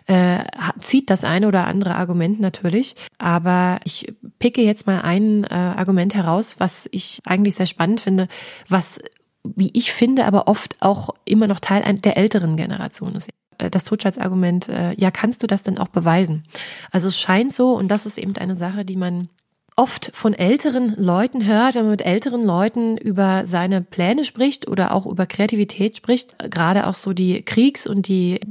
äh, 0.08 0.40
zieht 0.80 1.10
das 1.10 1.24
eine 1.24 1.48
oder 1.48 1.68
andere 1.68 1.96
Argument 1.96 2.40
natürlich. 2.40 2.96
Aber 3.18 3.80
ich 3.84 4.14
picke 4.40 4.62
jetzt 4.62 4.88
mal 4.88 5.02
ein 5.02 5.44
äh, 5.44 5.54
Argument 5.54 6.16
heraus, 6.16 6.56
was 6.60 6.88
ich 6.92 7.20
eigentlich 7.26 7.56
sehr 7.56 7.66
spannend 7.66 8.00
finde, 8.00 8.30
was, 8.70 9.00
wie 9.44 9.72
ich 9.74 9.92
finde, 9.92 10.26
aber 10.26 10.48
oft 10.48 10.82
auch 10.82 11.10
immer 11.26 11.48
noch 11.48 11.60
Teil 11.60 11.84
der 12.00 12.16
älteren 12.16 12.56
Generation 12.56 13.16
ist. 13.16 13.30
Äh, 13.58 13.70
das 13.70 13.84
Totschlagsargument, 13.84 14.70
äh, 14.70 14.94
ja, 14.96 15.12
kannst 15.12 15.44
du 15.44 15.48
das 15.48 15.64
denn 15.64 15.78
auch 15.78 15.90
beweisen? 15.90 16.46
Also 16.92 17.10
es 17.10 17.20
scheint 17.20 17.54
so, 17.54 17.76
und 17.76 17.90
das 17.90 18.06
ist 18.06 18.18
eben 18.18 18.38
eine 18.38 18.56
Sache, 18.56 18.86
die 18.86 18.98
man 18.98 19.28
oft 19.78 20.12
von 20.14 20.34
älteren 20.34 20.94
Leuten 20.98 21.46
hört, 21.46 21.76
wenn 21.76 21.84
man 21.84 21.92
mit 21.92 22.06
älteren 22.06 22.44
Leuten 22.44 22.98
über 22.98 23.46
seine 23.46 23.82
Pläne 23.82 24.26
spricht 24.26 24.68
oder 24.68 24.94
auch 24.94 25.06
über 25.06 25.26
Kreativität 25.26 25.96
spricht, 25.96 26.38
gerade 26.52 26.88
auch 26.88 26.94
so 26.94 27.14
die 27.14 27.42
Kriegs- 27.44 27.88
und 27.88 28.08
die 28.08 28.42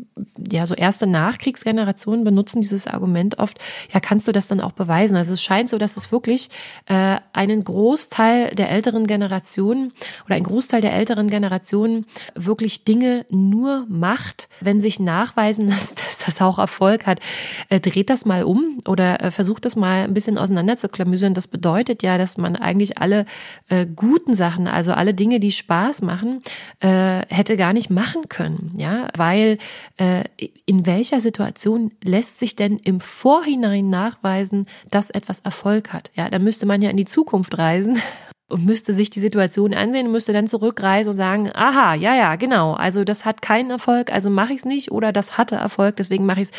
ja 0.51 0.67
so 0.67 0.75
erste 0.75 1.07
Nachkriegsgenerationen 1.07 2.25
benutzen 2.25 2.63
dieses 2.63 2.87
Argument 2.87 3.39
oft, 3.39 3.59
ja, 3.93 4.01
kannst 4.01 4.29
du 4.29 4.33
das 4.33 4.47
dann 4.47 4.61
auch 4.61 4.73
beweisen? 4.73 5.17
Also 5.17 5.35
es 5.35 5.43
scheint 5.43 5.69
so, 5.69 5.77
dass 5.77 5.99
es 5.99 6.11
wirklich 6.11 6.49
äh, 6.87 7.19
einen 7.35 7.65
Großteil 7.65 8.55
der 8.55 8.71
älteren 8.71 9.07
Generationen 9.07 9.93
oder 10.25 10.37
ein 10.37 10.45
Großteil 10.45 10.81
der 10.81 10.95
älteren 10.95 11.29
Generationen 11.29 12.07
wirklich 12.35 12.85
Dinge 12.85 13.27
nur 13.29 13.85
macht, 13.89 14.49
wenn 14.61 14.81
sich 14.81 14.99
nachweisen 14.99 15.69
lässt, 15.69 16.01
dass 16.05 16.19
das 16.19 16.41
auch 16.41 16.59
Erfolg 16.59 17.07
hat. 17.07 17.21
Äh, 17.69 17.79
dreht 17.79 18.09
das 18.09 18.25
mal 18.25 18.45
um 18.45 18.81
oder 18.89 19.23
äh, 19.23 19.31
versucht 19.31 19.67
das 19.67 19.77
mal 19.77 20.05
ein 20.05 20.15
bisschen 20.15 20.39
auseinanderzuklamüsern 20.39 21.10
Klamüsern, 21.11 21.35
das 21.35 21.49
bedeutet 21.49 22.05
ja, 22.05 22.19
dass 22.19 22.39
man 22.39 22.55
eigentlich 22.55 22.99
alle 22.99 23.27
äh, 23.69 23.85
guten 23.85 24.33
Sachen, 24.33 24.69
also 24.69 24.93
alle 24.93 25.13
Dinge, 25.13 25.41
die 25.41 25.51
Spaß 25.51 26.03
machen, 26.03 26.41
äh, 26.79 27.23
hätte 27.29 27.57
gar 27.57 27.73
nicht 27.73 27.91
machen 27.91 28.29
können, 28.29 28.75
ja, 28.77 29.09
weil 29.17 29.59
äh, 29.97 30.23
in 30.67 30.87
welcher 30.87 31.21
Situation 31.21 31.91
lässt 32.03 32.39
sich 32.39 32.55
denn 32.55 32.77
im 32.77 33.01
Vorhinein 33.01 33.91
nachweisen, 33.91 34.67
dass 34.91 35.11
etwas 35.11 35.41
Erfolg 35.41 35.93
hat? 35.93 36.13
Ja, 36.15 36.31
da 36.31 36.39
müsste 36.39 36.65
man 36.65 36.81
ja 36.81 36.91
in 36.91 36.97
die 36.97 37.07
Zukunft 37.07 37.59
reisen 37.59 38.01
und 38.49 38.65
müsste 38.65 38.93
sich 38.93 39.11
die 39.11 39.21
Situation 39.21 39.75
ansehen 39.75 40.07
und 40.07 40.13
müsste 40.13 40.33
dann 40.33 40.47
zurückreisen 40.47 41.11
und 41.11 41.17
sagen, 41.17 41.51
aha, 41.53 41.95
ja, 41.95 42.15
ja, 42.15 42.37
genau, 42.37 42.75
also 42.75 43.03
das 43.03 43.25
hat 43.25 43.43
keinen 43.43 43.71
Erfolg, 43.71 44.13
also 44.13 44.31
mache 44.31 44.53
ich 44.53 44.61
es 44.61 44.65
nicht 44.65 44.93
oder 44.93 45.13
das 45.13 45.39
hatte 45.39 45.57
Erfolg, 45.57 45.97
deswegen 45.97 46.25
mache 46.25 46.41
ich 46.41 46.51
es. 46.51 46.53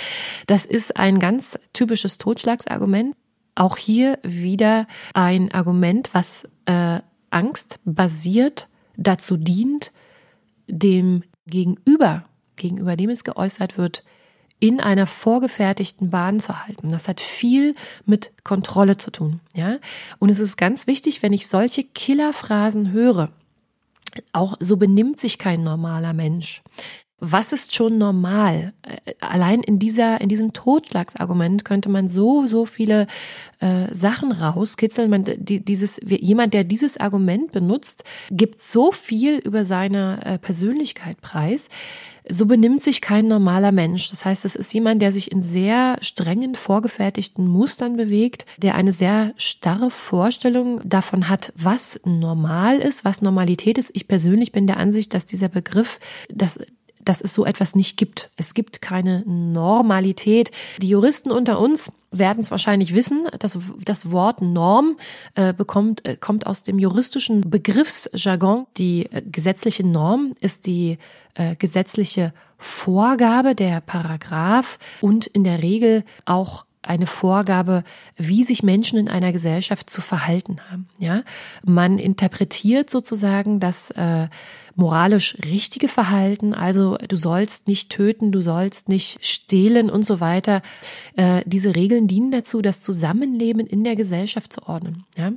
Das 0.48 0.66
ist 0.66 0.98
ein 0.98 1.20
ganz 1.20 1.58
typisches 1.72 2.18
Totschlagsargument. 2.18 3.16
Auch 3.62 3.78
hier 3.78 4.17
wieder 4.24 4.88
ein 5.13 5.52
Argument, 5.52 6.10
was 6.13 6.50
äh, 6.65 7.00
angstbasiert 7.30 8.67
dazu 8.97 9.38
dient, 9.38 9.91
dem 10.65 11.21
Gegenüber, 11.45 12.26
gegenüber 12.56 12.95
dem 12.95 13.12
es 13.12 13.24
geäußert 13.24 13.78
wird, 13.78 14.04
in 14.60 14.80
einer 14.80 15.06
vorgefertigten 15.06 16.10
Bahn 16.10 16.39
zu 16.39 16.65
halten. 16.65 16.89
Das 16.89 17.08
hat 17.08 17.21
viel 17.21 17.76
mit 18.04 18.34
Kontrolle 18.43 18.97
zu 18.97 19.12
tun, 19.12 19.41
ja. 19.54 19.78
Und 20.17 20.32
es 20.32 20.39
ist 20.39 20.58
ganz 20.58 20.88
wichtig, 20.88 21.21
wenn 21.21 21.32
ich 21.32 21.47
solche 21.47 21.84
Killerphrasen 21.84 22.91
höre, 22.91 23.30
auch 24.34 24.58
so 24.60 24.76
benimmt 24.76 25.19
sich 25.19 25.38
kein 25.38 25.63
normaler 25.63 26.13
Mensch 26.13 26.63
was 27.22 27.54
ist 27.54 27.76
schon 27.76 28.00
normal? 28.00 28.74
Äh, 28.82 29.14
allein 29.22 29.62
in 29.62 29.80
dieser, 29.80 30.20
in 30.20 30.28
diesem 30.28 30.54
Totschlagsargument 30.54 31.64
könnte 31.64 31.88
man 31.88 32.10
so, 32.10 32.46
so 32.48 32.66
viele 32.66 33.08
äh, 33.60 33.94
Sachen 33.94 34.32
rauskitzeln. 34.32 35.10
Man, 35.10 35.24
die, 35.38 35.64
dieses, 35.64 36.02
jemand, 36.04 36.54
der 36.54 36.64
dieses 36.64 36.98
Argument 36.98 37.52
benutzt, 37.52 38.04
gibt 38.32 38.60
so 38.60 38.92
viel 38.92 39.38
über 39.38 39.64
seine 39.64 40.20
äh, 40.26 40.40
Persönlichkeit 40.40 41.22
preis. 41.22 41.70
So 42.28 42.46
benimmt 42.46 42.84
sich 42.84 43.02
kein 43.02 43.28
normaler 43.28 43.72
Mensch. 43.72 44.10
Das 44.10 44.26
heißt, 44.26 44.46
es 44.46 44.56
ist 44.56 44.74
jemand, 44.74 45.02
der 45.02 45.12
sich 45.12 45.32
in 45.32 45.42
sehr 45.42 45.98
strengen, 46.02 46.56
vorgefertigten 46.56 47.48
Mustern 47.48 47.98
bewegt, 47.98 48.46
der 48.58 48.76
eine 48.76 48.92
sehr 48.92 49.34
starre 49.38 49.90
Vorstellung 49.90 50.82
davon 50.84 51.30
hat, 51.30 51.52
was 51.56 52.00
normal 52.06 52.80
ist, 52.80 53.06
was 53.06 53.22
Normalität 53.22 53.78
ist. 53.78 53.92
Ich 53.94 54.08
persönlich 54.08 54.52
bin 54.52 54.68
der 54.68 54.78
Ansicht, 54.78 55.14
dass 55.14 55.26
dieser 55.26 55.50
Begriff, 55.50 56.00
dass 56.30 56.60
dass 57.06 57.22
es 57.22 57.34
so 57.34 57.46
etwas 57.46 57.76
nicht 57.76 57.98
gibt. 57.98 58.30
Es 58.38 58.54
gibt 58.54 58.82
keine 58.82 59.24
Normalität. 59.26 60.52
Die 60.82 60.90
Juristen 60.90 61.32
unter 61.32 61.60
uns 61.60 61.92
werden 62.12 62.42
es 62.42 62.52
wahrscheinlich 62.52 62.94
wissen. 62.94 63.28
Das, 63.40 63.58
das 63.84 64.12
Wort 64.12 64.42
Norm 64.42 64.98
äh, 65.36 65.54
bekommt, 65.54 66.06
äh, 66.06 66.18
kommt 66.18 66.46
aus 66.46 66.64
dem 66.64 66.78
juristischen 66.78 67.50
Begriffsjargon. 67.50 68.68
Die 68.78 69.06
äh, 69.12 69.22
gesetzliche 69.22 69.86
Norm 69.86 70.34
ist 70.42 70.66
die 70.68 70.98
äh, 71.36 71.56
gesetzliche 71.56 72.34
Vorgabe, 72.58 73.56
der 73.56 73.82
Paragraph 73.82 74.78
und 75.00 75.26
in 75.28 75.44
der 75.44 75.64
Regel 75.64 76.04
auch 76.26 76.66
eine 76.84 77.08
Vorgabe, 77.08 77.84
wie 78.15 78.44
sich 78.44 78.63
Menschen 78.63 78.98
in 78.98 79.10
einer 79.10 79.32
Gesellschaft 79.32 79.89
zu 79.89 80.02
verhalten 80.02 80.58
haben. 80.70 80.89
Ja, 80.98 81.24
man 81.63 82.00
interpretiert 82.00 82.89
sozusagen 82.89 83.60
das 83.60 83.91
äh, 83.91 84.28
moralisch 84.76 85.38
richtige 85.46 85.88
Verhalten, 85.88 86.54
also 86.54 86.98
du 86.98 87.15
sollst 87.15 87.67
nicht 87.67 87.89
töten, 87.89 88.32
du 88.32 88.41
sollst 88.41 88.89
nicht 88.89 89.24
stehlen 89.26 89.89
und 89.89 90.04
so 90.06 90.20
weiter. 90.20 90.62
Äh, 91.15 91.41
diese 91.46 91.76
Regeln 91.76 92.08
dienen 92.08 92.32
dazu, 92.32 92.62
das 92.62 92.82
Zusammenleben 92.82 93.67
in 93.67 93.84
der 93.84 93.96
Gesellschaft 93.96 94.54
zu 94.54 94.67
ordnen. 94.67 95.06
Ja, 95.15 95.34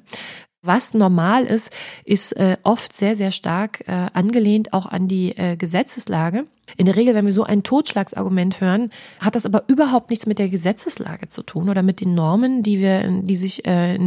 was 0.65 0.95
normal 0.95 1.45
ist, 1.45 1.71
ist 2.05 2.33
äh, 2.33 2.57
oft 2.63 2.93
sehr, 2.93 3.17
sehr 3.17 3.33
stark 3.33 3.85
äh, 3.87 4.09
angelehnt 4.13 4.73
auch 4.73 4.87
an 4.87 5.09
die 5.09 5.37
äh, 5.37 5.57
Gesetzeslage. 5.57 6.47
In 6.77 6.87
der 6.87 6.97
Regel, 6.97 7.15
wenn 7.15 7.27
wir 7.27 7.33
so 7.33 7.45
ein 7.45 7.63
Totschlagsargument 7.63 8.61
hören, 8.61 8.91
hat 9.21 9.35
das 9.35 9.45
aber 9.45 9.65
überhaupt 9.69 10.09
nichts 10.09 10.25
mit 10.25 10.39
der 10.39 10.49
Gesetzeslage 10.49 11.29
zu 11.29 11.43
tun 11.43 11.69
oder 11.69 11.83
mit 11.83 12.01
den 12.01 12.15
Normen, 12.15 12.63
die 12.63 12.81
wir, 12.81 13.07
die 13.07 13.37
sich, 13.37 13.67
äh, 13.67 13.99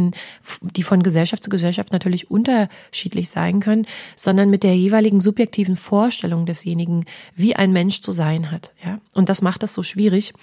die 0.60 0.82
von 0.82 1.02
Gesellschaft 1.04 1.44
zu 1.44 1.50
Gesellschaft 1.50 1.92
natürlich 1.92 2.30
unterschiedlich 2.30 3.30
sein 3.30 3.60
können, 3.60 3.86
sondern 4.16 4.50
mit 4.50 4.64
der 4.64 4.76
jeweiligen 4.76 5.20
subjektiven 5.20 5.76
Vorstellung 5.76 6.46
desjenigen, 6.46 7.04
wie 7.36 7.54
ein 7.54 7.72
Mensch 7.72 8.02
zu 8.02 8.10
sein 8.10 8.50
hat. 8.50 8.74
Ja, 8.84 8.98
und 9.14 9.28
das 9.28 9.40
macht 9.40 9.62
das 9.62 9.72
so 9.72 9.84
schwierig, 9.84 10.34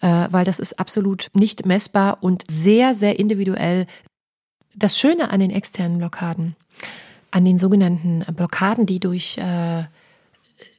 äh, 0.00 0.26
weil 0.30 0.44
das 0.44 0.58
ist 0.58 0.80
absolut 0.80 1.28
nicht 1.34 1.66
messbar 1.66 2.18
und 2.20 2.44
sehr, 2.50 2.94
sehr 2.94 3.18
individuell 3.18 3.86
das 4.80 4.98
Schöne 4.98 5.30
an 5.30 5.38
den 5.38 5.50
externen 5.50 5.98
Blockaden, 5.98 6.56
an 7.30 7.44
den 7.44 7.58
sogenannten 7.58 8.24
Blockaden, 8.34 8.86
die 8.86 8.98
durch 8.98 9.38
äh, 9.38 9.84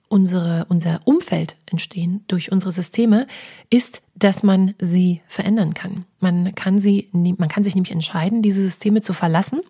unsere, 0.09 0.65
unser 0.67 0.99
Umfeld 1.05 1.55
entstehen, 1.65 2.25
durch 2.27 2.51
unsere 2.51 2.73
Systeme, 2.73 3.27
ist, 3.69 4.01
dass 4.15 4.43
man 4.43 4.75
sie 4.77 5.21
verändern 5.27 5.73
kann. 5.73 6.05
Man 6.19 6.53
kann 6.53 6.79
sie, 6.79 7.07
man 7.13 7.47
kann 7.47 7.63
sich 7.63 7.75
nämlich 7.75 7.93
entscheiden, 7.93 8.41
diese 8.41 8.61
Systeme 8.61 9.01
zu 9.01 9.13
verlassen. 9.13 9.61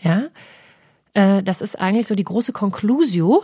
Ja, 0.00 0.28
äh, 1.14 1.42
das 1.42 1.60
ist 1.60 1.80
eigentlich 1.80 2.06
so 2.06 2.14
die 2.14 2.24
große 2.24 2.52
Conclusio. 2.52 3.42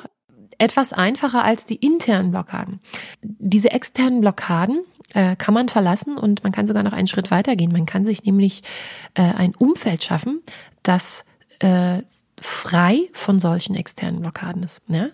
Etwas 0.59 0.93
einfacher 0.93 1.45
als 1.45 1.67
die 1.67 1.77
internen 1.77 2.31
Blockaden. 2.31 2.81
Diese 3.23 3.71
externen 3.71 4.21
Blockaden 4.21 4.81
äh, 5.15 5.37
kann 5.37 5.55
man 5.55 5.69
verlassen 5.69 6.17
und 6.17 6.43
man 6.43 6.53
kann 6.53 6.67
sogar 6.67 6.83
noch 6.83 6.93
einen 6.93 7.07
Schritt 7.07 7.31
weitergehen. 7.31 7.73
Man 7.73 7.87
kann 7.87 8.05
sich 8.05 8.25
nämlich 8.25 8.63
äh, 9.15 9.23
ein 9.23 9.55
Umfeld 9.55 10.05
schaffen, 10.05 10.41
das 10.83 11.25
äh, 11.61 12.03
frei 12.41 13.09
von 13.13 13.41
solchen 13.41 13.75
externen 13.75 14.21
Blockaden 14.21 14.63
ist. 14.63 14.81
Ja? 14.89 15.09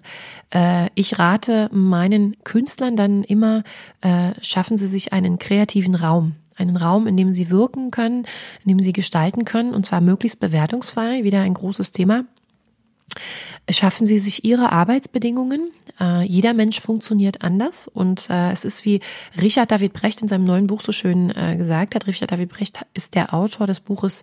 Äh, 0.51 0.91
ich 0.95 1.19
rate 1.19 1.69
meinen 1.73 2.37
Künstlern 2.45 2.97
dann 2.97 3.25
immer, 3.25 3.63
äh, 4.01 4.33
schaffen 4.43 4.79
sie 4.79 4.89
sich 4.89 5.13
einen 5.13 5.39
kreativen 5.39 5.95
Raum. 5.95 6.37
Einen 6.57 6.77
Raum, 6.77 7.09
in 7.09 7.17
dem 7.17 7.33
sie 7.33 7.51
wirken 7.51 7.91
können, 7.91 8.27
in 8.65 8.69
dem 8.69 8.79
sie 8.79 8.93
gestalten 8.93 9.45
können, 9.45 9.75
und 9.75 9.87
zwar 9.87 10.01
möglichst 10.01 10.39
bewertungsfrei, 10.39 11.25
wieder 11.25 11.41
ein 11.41 11.55
großes 11.55 11.91
Thema. 11.91 12.25
Schaffen 13.71 14.07
Sie 14.07 14.19
sich 14.19 14.45
Ihre 14.45 14.73
Arbeitsbedingungen. 14.73 15.71
Äh, 16.01 16.23
jeder 16.23 16.55
Mensch 16.55 16.81
funktioniert 16.81 17.43
anders 17.43 17.89
und 17.89 18.29
äh, 18.31 18.51
es 18.51 18.65
ist 18.65 18.85
wie 18.85 19.01
Richard 19.41 19.71
David 19.71 19.93
Brecht 19.93 20.23
in 20.23 20.29
seinem 20.29 20.45
neuen 20.45 20.67
Buch 20.67 20.83
so 20.83 20.93
schön 20.93 21.31
äh, 21.31 21.57
gesagt 21.57 21.95
hat. 21.95 22.07
Richard 22.07 22.33
David 22.33 22.51
Brecht 22.51 22.85
ist 22.95 23.15
der 23.15 23.33
Autor 23.33 23.67
des 23.67 23.81
Buches 23.81 24.23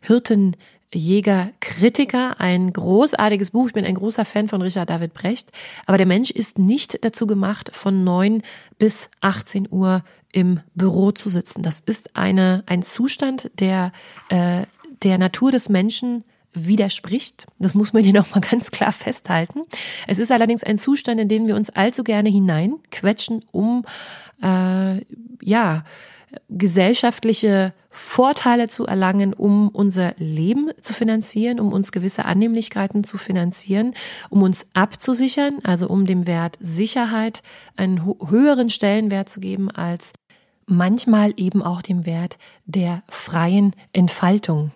Hirten 0.00 0.56
Jäger, 0.94 1.50
Kritiker, 1.60 2.40
ein 2.40 2.72
großartiges 2.72 3.50
Buch. 3.50 3.66
Ich 3.66 3.72
bin 3.72 3.84
ein 3.84 3.96
großer 3.96 4.24
Fan 4.24 4.48
von 4.48 4.62
Richard 4.62 4.88
David 4.88 5.14
Brecht. 5.14 5.50
Aber 5.86 5.98
der 5.98 6.06
Mensch 6.06 6.30
ist 6.30 6.58
nicht 6.58 7.04
dazu 7.04 7.26
gemacht, 7.26 7.70
von 7.72 8.04
neun 8.04 8.42
bis 8.78 9.10
18 9.20 9.68
Uhr 9.70 10.04
im 10.32 10.60
Büro 10.74 11.10
zu 11.10 11.28
sitzen. 11.28 11.62
Das 11.62 11.80
ist 11.80 12.16
eine, 12.16 12.62
ein 12.66 12.82
Zustand, 12.82 13.50
der 13.58 13.92
äh, 14.28 14.62
der 15.02 15.18
Natur 15.18 15.52
des 15.52 15.68
Menschen 15.68 16.24
widerspricht. 16.56 17.46
Das 17.58 17.74
muss 17.74 17.92
man 17.92 18.02
hier 18.04 18.12
nochmal 18.12 18.40
ganz 18.50 18.70
klar 18.70 18.92
festhalten. 18.92 19.62
Es 20.06 20.18
ist 20.18 20.32
allerdings 20.32 20.64
ein 20.64 20.78
Zustand, 20.78 21.20
in 21.20 21.28
den 21.28 21.46
wir 21.46 21.56
uns 21.56 21.70
allzu 21.70 22.04
gerne 22.04 22.28
hineinquetschen, 22.28 23.44
um 23.52 23.84
äh, 24.42 25.00
ja 25.42 25.84
gesellschaftliche 26.48 27.72
Vorteile 27.90 28.68
zu 28.68 28.84
erlangen, 28.84 29.32
um 29.32 29.68
unser 29.68 30.14
Leben 30.18 30.70
zu 30.82 30.92
finanzieren, 30.92 31.58
um 31.60 31.72
uns 31.72 31.92
gewisse 31.92 32.26
Annehmlichkeiten 32.26 33.04
zu 33.04 33.16
finanzieren, 33.16 33.94
um 34.28 34.42
uns 34.42 34.66
abzusichern, 34.74 35.60
also 35.62 35.88
um 35.88 36.04
dem 36.04 36.26
Wert 36.26 36.58
Sicherheit 36.60 37.42
einen 37.76 38.04
höheren 38.04 38.68
Stellenwert 38.68 39.28
zu 39.28 39.40
geben 39.40 39.70
als 39.70 40.12
manchmal 40.66 41.32
eben 41.36 41.62
auch 41.62 41.80
dem 41.80 42.04
Wert 42.04 42.38
der 42.66 43.02
freien 43.08 43.72
Entfaltung. 43.92 44.72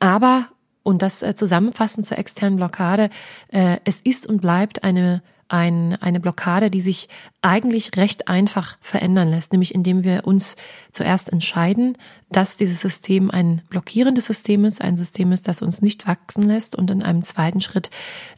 Aber 0.00 0.48
und 0.82 1.02
das 1.02 1.22
äh, 1.22 1.34
zusammenfassend 1.34 2.06
zur 2.06 2.18
externen 2.18 2.56
Blockade, 2.56 3.10
äh, 3.48 3.78
es 3.84 4.00
ist 4.00 4.26
und 4.26 4.40
bleibt 4.40 4.82
eine, 4.84 5.22
ein, 5.48 5.96
eine 6.00 6.20
Blockade, 6.20 6.70
die 6.70 6.80
sich 6.80 7.08
eigentlich 7.42 7.96
recht 7.96 8.28
einfach 8.28 8.78
verändern 8.80 9.30
lässt, 9.30 9.52
nämlich 9.52 9.74
indem 9.74 10.04
wir 10.04 10.26
uns 10.26 10.56
zuerst 10.92 11.32
entscheiden, 11.32 11.98
dass 12.30 12.56
dieses 12.56 12.80
System 12.80 13.30
ein 13.30 13.62
blockierendes 13.68 14.26
System 14.26 14.64
ist, 14.64 14.80
ein 14.80 14.96
System 14.96 15.32
ist, 15.32 15.48
das 15.48 15.62
uns 15.62 15.82
nicht 15.82 16.06
wachsen 16.06 16.42
lässt 16.42 16.76
und 16.76 16.90
in 16.90 17.02
einem 17.02 17.22
zweiten 17.22 17.60
Schritt 17.60 17.90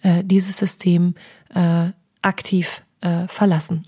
äh, 0.02 0.24
dieses 0.24 0.56
System 0.56 1.14
äh, 1.54 1.90
aktiv 2.22 2.82
äh, 3.00 3.26
verlassen. 3.28 3.86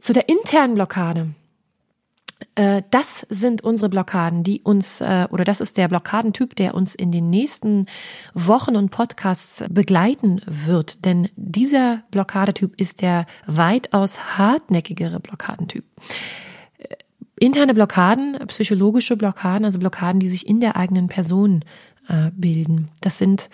Zu 0.00 0.12
der 0.12 0.28
internen 0.28 0.74
Blockade 0.74 1.34
äh, 2.54 2.82
das 2.90 3.26
sind 3.28 3.62
unsere 3.62 3.88
Blockaden, 3.88 4.42
die 4.42 4.60
uns, 4.62 5.00
äh, 5.00 5.26
oder 5.30 5.44
das 5.44 5.60
ist 5.60 5.76
der 5.76 5.88
Blockadentyp, 5.88 6.56
der 6.56 6.74
uns 6.74 6.94
in 6.94 7.12
den 7.12 7.30
nächsten 7.30 7.86
Wochen 8.34 8.76
und 8.76 8.90
Podcasts 8.90 9.64
begleiten 9.68 10.40
wird. 10.46 11.04
Denn 11.04 11.28
dieser 11.36 12.02
Blockadetyp 12.10 12.80
ist 12.80 13.02
der 13.02 13.26
weitaus 13.46 14.38
hartnäckigere 14.38 15.20
Blockadentyp. 15.20 15.84
Äh, 16.78 16.96
interne 17.38 17.74
Blockaden, 17.74 18.38
psychologische 18.46 19.16
Blockaden, 19.16 19.64
also 19.64 19.78
Blockaden, 19.78 20.20
die 20.20 20.28
sich 20.28 20.46
in 20.46 20.60
der 20.60 20.76
eigenen 20.76 21.08
Person 21.08 21.64
bilden. 22.34 22.90
Das 23.00 23.16
sind 23.16 23.48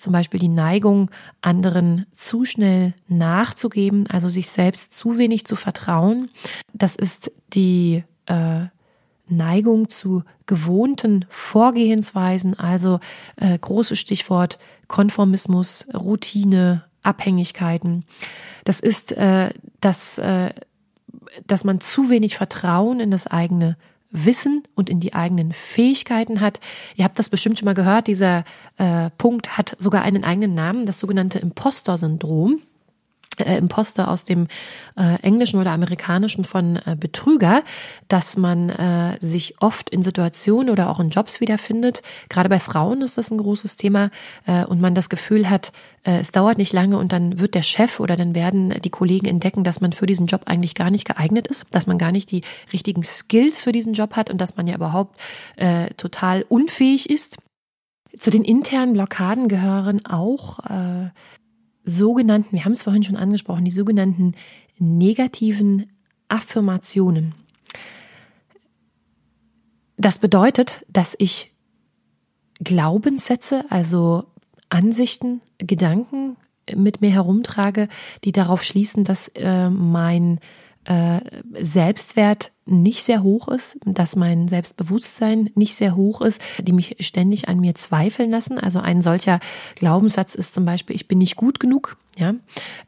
zum 0.00 0.12
Beispiel 0.12 0.40
die 0.40 0.48
Neigung, 0.48 1.10
anderen 1.40 2.06
zu 2.12 2.44
schnell 2.44 2.94
nachzugeben, 3.08 4.06
also 4.08 4.28
sich 4.28 4.48
selbst 4.48 4.96
zu 4.96 5.18
wenig 5.18 5.44
zu 5.44 5.56
vertrauen. 5.56 6.30
Das 6.72 6.96
ist 6.96 7.32
die 7.52 8.04
äh, 8.26 8.66
Neigung 9.28 9.88
zu 9.88 10.24
gewohnten 10.46 11.24
Vorgehensweisen, 11.28 12.58
also 12.58 13.00
äh, 13.36 13.56
großes 13.58 13.98
Stichwort 13.98 14.58
Konformismus, 14.88 15.86
Routine, 15.94 16.84
Abhängigkeiten. 17.02 18.04
Das 18.64 18.80
ist 18.80 19.12
äh, 19.12 19.50
das, 19.80 20.18
äh, 20.18 20.50
dass 21.46 21.64
man 21.64 21.80
zu 21.80 22.10
wenig 22.10 22.36
Vertrauen 22.36 23.00
in 23.00 23.10
das 23.10 23.26
eigene 23.26 23.76
Wissen 24.10 24.62
und 24.74 24.90
in 24.90 25.00
die 25.00 25.14
eigenen 25.14 25.52
Fähigkeiten 25.52 26.40
hat. 26.40 26.60
Ihr 26.96 27.04
habt 27.04 27.18
das 27.18 27.28
bestimmt 27.28 27.58
schon 27.58 27.66
mal 27.66 27.74
gehört, 27.74 28.06
dieser 28.06 28.44
äh, 28.76 29.10
Punkt 29.18 29.56
hat 29.56 29.76
sogar 29.78 30.02
einen 30.02 30.24
eigenen 30.24 30.54
Namen, 30.54 30.86
das 30.86 31.00
sogenannte 31.00 31.38
Imposter-Syndrom 31.38 32.60
äh, 33.40 33.56
Imposter 33.58 34.08
aus 34.08 34.24
dem 34.24 34.48
äh, 34.96 35.16
Englischen 35.22 35.60
oder 35.60 35.72
Amerikanischen 35.72 36.44
von 36.44 36.76
äh, 36.76 36.96
Betrüger, 36.98 37.62
dass 38.08 38.36
man 38.36 38.70
äh, 38.70 39.16
sich 39.20 39.60
oft 39.60 39.90
in 39.90 40.02
Situationen 40.02 40.70
oder 40.70 40.90
auch 40.90 41.00
in 41.00 41.10
Jobs 41.10 41.40
wiederfindet. 41.40 42.02
Gerade 42.28 42.48
bei 42.48 42.60
Frauen 42.60 43.02
ist 43.02 43.18
das 43.18 43.30
ein 43.30 43.38
großes 43.38 43.76
Thema 43.76 44.10
äh, 44.46 44.64
und 44.64 44.80
man 44.80 44.94
das 44.94 45.08
Gefühl 45.08 45.48
hat, 45.48 45.72
äh, 46.04 46.18
es 46.18 46.32
dauert 46.32 46.58
nicht 46.58 46.72
lange 46.72 46.98
und 46.98 47.12
dann 47.12 47.38
wird 47.40 47.54
der 47.54 47.62
Chef 47.62 48.00
oder 48.00 48.16
dann 48.16 48.34
werden 48.34 48.70
die 48.82 48.90
Kollegen 48.90 49.26
entdecken, 49.26 49.64
dass 49.64 49.80
man 49.80 49.92
für 49.92 50.06
diesen 50.06 50.26
Job 50.26 50.42
eigentlich 50.46 50.74
gar 50.74 50.90
nicht 50.90 51.06
geeignet 51.06 51.46
ist, 51.46 51.66
dass 51.70 51.86
man 51.86 51.98
gar 51.98 52.12
nicht 52.12 52.30
die 52.30 52.42
richtigen 52.72 53.02
Skills 53.02 53.62
für 53.62 53.72
diesen 53.72 53.94
Job 53.94 54.16
hat 54.16 54.30
und 54.30 54.40
dass 54.40 54.56
man 54.56 54.66
ja 54.66 54.74
überhaupt 54.74 55.18
total 55.96 56.44
unfähig 56.48 57.10
ist. 57.10 57.38
Zu 58.18 58.30
den 58.30 58.44
internen 58.44 58.92
Blockaden 58.92 59.48
gehören 59.48 60.04
auch 60.04 60.58
äh, 60.60 61.10
sogenannten, 61.90 62.52
wir 62.52 62.64
haben 62.64 62.72
es 62.72 62.82
vorhin 62.82 63.02
schon 63.02 63.16
angesprochen, 63.16 63.64
die 63.64 63.70
sogenannten 63.70 64.34
negativen 64.78 65.90
Affirmationen. 66.28 67.34
Das 69.96 70.18
bedeutet, 70.18 70.84
dass 70.88 71.14
ich 71.18 71.52
Glaubenssätze, 72.62 73.64
also 73.70 74.24
Ansichten, 74.68 75.42
Gedanken 75.58 76.36
mit 76.74 77.00
mir 77.00 77.10
herumtrage, 77.10 77.88
die 78.24 78.32
darauf 78.32 78.62
schließen, 78.62 79.04
dass 79.04 79.28
äh, 79.28 79.68
mein 79.68 80.40
äh, 80.84 81.20
Selbstwert 81.60 82.52
nicht 82.70 83.02
sehr 83.02 83.22
hoch 83.22 83.48
ist, 83.48 83.78
dass 83.84 84.16
mein 84.16 84.48
Selbstbewusstsein 84.48 85.50
nicht 85.54 85.74
sehr 85.74 85.96
hoch 85.96 86.20
ist, 86.20 86.40
die 86.60 86.72
mich 86.72 86.96
ständig 87.00 87.48
an 87.48 87.60
mir 87.60 87.74
zweifeln 87.74 88.30
lassen. 88.30 88.58
Also 88.58 88.78
ein 88.78 89.02
solcher 89.02 89.40
Glaubenssatz 89.76 90.34
ist 90.34 90.54
zum 90.54 90.64
Beispiel, 90.64 90.96
ich 90.96 91.08
bin 91.08 91.18
nicht 91.18 91.36
gut 91.36 91.60
genug, 91.60 91.96
ja, 92.16 92.34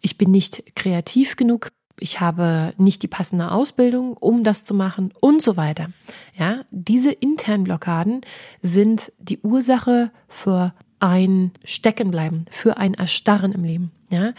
ich 0.00 0.18
bin 0.18 0.30
nicht 0.30 0.74
kreativ 0.76 1.36
genug, 1.36 1.70
ich 1.98 2.20
habe 2.20 2.74
nicht 2.78 3.02
die 3.02 3.08
passende 3.08 3.52
Ausbildung, 3.52 4.16
um 4.16 4.44
das 4.44 4.64
zu 4.64 4.74
machen 4.74 5.12
und 5.20 5.42
so 5.42 5.56
weiter. 5.56 5.88
Ja, 6.36 6.62
diese 6.70 7.12
internen 7.12 7.64
Blockaden 7.64 8.22
sind 8.60 9.12
die 9.18 9.38
Ursache 9.40 10.10
für 10.28 10.74
ein 11.02 11.50
Steckenbleiben, 11.64 12.46
für 12.50 12.76
ein 12.76 12.94
Erstarren 12.94 13.52
im 13.52 13.64
Leben. 13.64 13.90
Ja, 14.10 14.34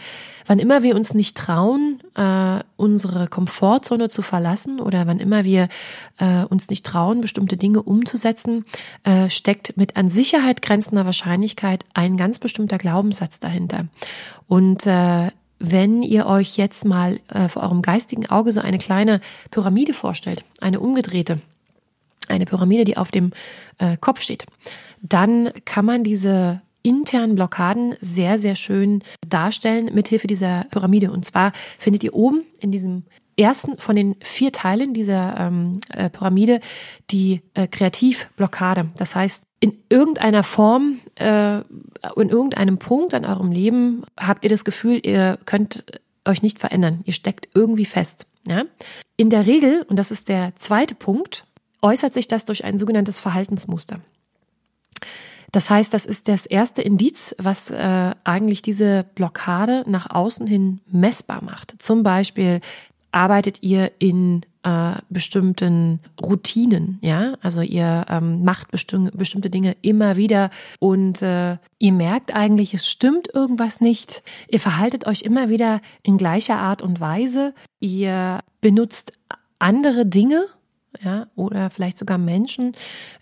wann 0.46 0.60
immer 0.60 0.84
wir 0.84 0.94
uns 0.94 1.14
nicht 1.14 1.36
trauen, 1.36 1.98
äh, 2.14 2.60
unsere 2.76 3.26
Komfortzone 3.26 4.08
zu 4.08 4.22
verlassen 4.22 4.78
oder 4.80 5.06
wann 5.08 5.18
immer 5.18 5.42
wir 5.42 5.68
äh, 6.18 6.44
uns 6.44 6.70
nicht 6.70 6.86
trauen, 6.86 7.20
bestimmte 7.20 7.56
Dinge 7.56 7.82
umzusetzen, 7.82 8.64
äh, 9.02 9.28
steckt 9.30 9.76
mit 9.76 9.96
an 9.96 10.08
Sicherheit 10.08 10.62
grenzender 10.62 11.04
Wahrscheinlichkeit 11.04 11.84
ein 11.92 12.16
ganz 12.16 12.38
bestimmter 12.38 12.78
Glaubenssatz 12.78 13.40
dahinter. 13.40 13.88
Und 14.46 14.86
äh, 14.86 15.32
wenn 15.58 16.02
ihr 16.02 16.26
euch 16.26 16.56
jetzt 16.56 16.84
mal 16.84 17.18
äh, 17.28 17.48
vor 17.48 17.62
eurem 17.62 17.82
geistigen 17.82 18.26
Auge 18.26 18.52
so 18.52 18.60
eine 18.60 18.78
kleine 18.78 19.20
Pyramide 19.50 19.92
vorstellt, 19.92 20.44
eine 20.60 20.78
umgedrehte, 20.78 21.40
eine 22.28 22.44
Pyramide, 22.46 22.84
die 22.84 22.96
auf 22.96 23.10
dem 23.10 23.32
äh, 23.78 23.96
Kopf 23.96 24.22
steht, 24.22 24.46
dann 25.04 25.50
kann 25.64 25.84
man 25.84 26.02
diese 26.02 26.62
internen 26.82 27.34
Blockaden 27.34 27.94
sehr, 28.00 28.38
sehr 28.38 28.56
schön 28.56 29.02
darstellen 29.26 29.94
mithilfe 29.94 30.26
dieser 30.26 30.64
Pyramide. 30.70 31.10
Und 31.12 31.24
zwar 31.24 31.52
findet 31.78 32.04
ihr 32.04 32.14
oben 32.14 32.42
in 32.60 32.70
diesem 32.70 33.04
ersten 33.36 33.76
von 33.78 33.96
den 33.96 34.16
vier 34.20 34.52
Teilen 34.52 34.94
dieser 34.94 35.36
ähm, 35.38 35.80
äh, 35.92 36.08
Pyramide 36.08 36.60
die 37.10 37.42
äh, 37.54 37.66
Kreativblockade. 37.66 38.90
Das 38.96 39.14
heißt, 39.14 39.44
in 39.60 39.78
irgendeiner 39.88 40.42
Form, 40.42 40.98
äh, 41.16 41.58
in 42.16 42.28
irgendeinem 42.28 42.78
Punkt 42.78 43.14
an 43.14 43.24
eurem 43.24 43.50
Leben 43.50 44.04
habt 44.18 44.44
ihr 44.44 44.50
das 44.50 44.64
Gefühl, 44.64 45.00
ihr 45.04 45.38
könnt 45.46 45.84
euch 46.24 46.42
nicht 46.42 46.60
verändern. 46.60 47.00
Ihr 47.04 47.12
steckt 47.12 47.48
irgendwie 47.54 47.86
fest. 47.86 48.26
Ja? 48.46 48.64
In 49.16 49.30
der 49.30 49.46
Regel, 49.46 49.82
und 49.88 49.98
das 49.98 50.10
ist 50.10 50.28
der 50.28 50.54
zweite 50.56 50.94
Punkt, 50.94 51.44
äußert 51.82 52.14
sich 52.14 52.28
das 52.28 52.44
durch 52.44 52.64
ein 52.64 52.78
sogenanntes 52.78 53.20
Verhaltensmuster. 53.20 54.00
Das 55.52 55.70
heißt, 55.70 55.94
das 55.94 56.04
ist 56.04 56.26
das 56.26 56.46
erste 56.46 56.82
Indiz, 56.82 57.34
was 57.38 57.70
äh, 57.70 58.10
eigentlich 58.24 58.60
diese 58.60 59.04
Blockade 59.14 59.84
nach 59.86 60.10
außen 60.10 60.48
hin 60.48 60.80
messbar 60.90 61.44
macht. 61.44 61.76
Zum 61.78 62.02
Beispiel 62.02 62.60
arbeitet 63.12 63.62
ihr 63.62 63.92
in 64.00 64.44
äh, 64.64 64.94
bestimmten 65.10 66.00
Routinen, 66.20 66.98
ja, 67.02 67.34
also 67.42 67.60
ihr 67.60 68.06
ähm, 68.08 68.42
macht 68.44 68.72
bestimm 68.72 69.10
bestimmte 69.14 69.50
Dinge 69.50 69.76
immer 69.82 70.16
wieder 70.16 70.50
und 70.80 71.22
äh, 71.22 71.58
ihr 71.78 71.92
merkt 71.92 72.34
eigentlich, 72.34 72.74
es 72.74 72.88
stimmt 72.88 73.28
irgendwas 73.32 73.80
nicht. 73.80 74.22
Ihr 74.48 74.58
verhaltet 74.58 75.06
euch 75.06 75.22
immer 75.22 75.48
wieder 75.48 75.80
in 76.02 76.16
gleicher 76.16 76.56
Art 76.56 76.82
und 76.82 76.98
Weise. 76.98 77.54
Ihr 77.78 78.40
benutzt 78.60 79.12
andere 79.60 80.06
Dinge, 80.06 80.46
ja, 81.02 81.28
oder 81.36 81.70
vielleicht 81.70 81.98
sogar 81.98 82.18
Menschen, 82.18 82.74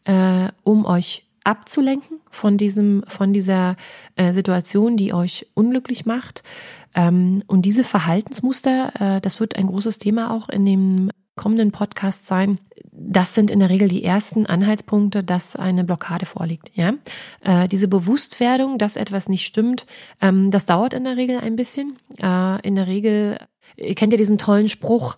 äh, 0.04 0.48
um 0.62 0.86
euch 0.86 1.24
abzulenken 1.44 2.20
von 2.30 2.56
diesem, 2.56 3.04
von 3.06 3.32
dieser 3.32 3.76
äh, 4.16 4.32
Situation, 4.32 4.96
die 4.96 5.12
euch 5.12 5.46
unglücklich 5.54 6.06
macht. 6.06 6.42
Ähm, 6.94 7.42
und 7.46 7.62
diese 7.62 7.84
Verhaltensmuster, 7.84 9.16
äh, 9.16 9.20
das 9.20 9.40
wird 9.40 9.56
ein 9.56 9.66
großes 9.66 9.98
Thema 9.98 10.30
auch 10.30 10.48
in 10.48 10.64
dem 10.66 11.10
kommenden 11.34 11.72
Podcast 11.72 12.26
sein. 12.26 12.58
Das 12.92 13.34
sind 13.34 13.50
in 13.50 13.60
der 13.60 13.70
Regel 13.70 13.88
die 13.88 14.04
ersten 14.04 14.44
Anhaltspunkte, 14.46 15.24
dass 15.24 15.56
eine 15.56 15.82
Blockade 15.82 16.26
vorliegt. 16.26 16.70
Ja, 16.74 16.92
äh, 17.40 17.68
diese 17.68 17.88
Bewusstwerdung, 17.88 18.78
dass 18.78 18.96
etwas 18.96 19.28
nicht 19.28 19.46
stimmt, 19.46 19.86
ähm, 20.20 20.50
das 20.50 20.66
dauert 20.66 20.92
in 20.92 21.04
der 21.04 21.16
Regel 21.16 21.38
ein 21.38 21.56
bisschen. 21.56 21.96
Äh, 22.18 22.60
in 22.66 22.74
der 22.74 22.86
Regel 22.86 23.38
ihr 23.76 23.94
kennt 23.94 24.12
ihr 24.12 24.18
diesen 24.18 24.38
tollen 24.38 24.68
Spruch. 24.68 25.16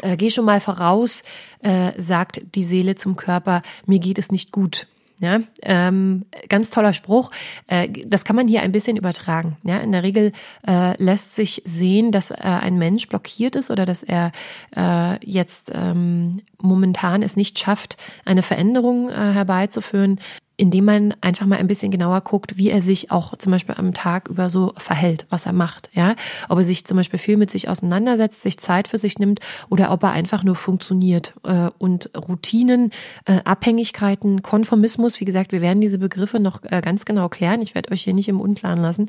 Äh, 0.00 0.16
geh 0.16 0.30
schon 0.30 0.44
mal 0.44 0.60
voraus, 0.60 1.22
äh, 1.60 1.92
sagt 1.96 2.42
die 2.54 2.64
Seele 2.64 2.94
zum 2.94 3.16
Körper, 3.16 3.62
mir 3.86 3.98
geht 3.98 4.18
es 4.18 4.32
nicht 4.32 4.50
gut. 4.50 4.86
Ja, 5.22 5.38
ähm, 5.62 6.26
ganz 6.48 6.70
toller 6.70 6.92
Spruch. 6.92 7.30
Äh, 7.68 7.88
das 8.06 8.24
kann 8.24 8.34
man 8.34 8.48
hier 8.48 8.62
ein 8.62 8.72
bisschen 8.72 8.96
übertragen. 8.96 9.56
Ja, 9.62 9.78
in 9.78 9.92
der 9.92 10.02
Regel 10.02 10.32
äh, 10.66 11.00
lässt 11.00 11.36
sich 11.36 11.62
sehen, 11.64 12.10
dass 12.10 12.32
äh, 12.32 12.38
ein 12.40 12.76
Mensch 12.76 13.06
blockiert 13.06 13.54
ist 13.54 13.70
oder 13.70 13.86
dass 13.86 14.02
er 14.02 14.32
äh, 14.76 15.24
jetzt 15.24 15.70
ähm, 15.72 16.38
momentan 16.60 17.22
es 17.22 17.36
nicht 17.36 17.56
schafft, 17.60 17.98
eine 18.24 18.42
Veränderung 18.42 19.10
äh, 19.10 19.12
herbeizuführen, 19.12 20.18
indem 20.56 20.84
man 20.84 21.14
einfach 21.20 21.46
mal 21.46 21.58
ein 21.58 21.66
bisschen 21.66 21.90
genauer 21.90 22.20
guckt, 22.20 22.56
wie 22.56 22.70
er 22.70 22.82
sich 22.82 23.10
auch 23.10 23.36
zum 23.38 23.52
Beispiel 23.52 23.74
am 23.78 23.94
Tag 23.94 24.28
über 24.28 24.50
so 24.50 24.72
verhält, 24.76 25.26
was 25.30 25.46
er 25.46 25.52
macht, 25.52 25.90
ja. 25.94 26.14
Ob 26.48 26.58
er 26.58 26.64
sich 26.64 26.84
zum 26.84 26.96
Beispiel 26.96 27.18
viel 27.18 27.36
mit 27.36 27.50
sich 27.50 27.68
auseinandersetzt, 27.68 28.42
sich 28.42 28.58
Zeit 28.58 28.88
für 28.88 28.98
sich 28.98 29.18
nimmt 29.18 29.40
oder 29.70 29.90
ob 29.90 30.02
er 30.02 30.12
einfach 30.12 30.44
nur 30.44 30.54
funktioniert. 30.54 31.34
Äh, 31.44 31.70
und 31.78 32.10
Routinen, 32.16 32.92
äh, 33.24 33.40
Abhängigkeiten, 33.44 34.42
Konformismus, 34.42 35.20
wie 35.20 35.24
gesagt, 35.24 35.52
wir 35.52 35.60
werden 35.60 35.80
diese 35.80 35.98
Begriffe 35.98 36.38
noch 36.38 36.62
äh, 36.64 36.80
ganz 36.82 37.04
genau 37.04 37.28
klären. 37.28 37.62
Ich 37.62 37.74
werde 37.74 37.90
euch 37.90 38.02
hier 38.02 38.14
nicht 38.14 38.28
im 38.28 38.40
Unklaren 38.40 38.80
lassen. 38.80 39.08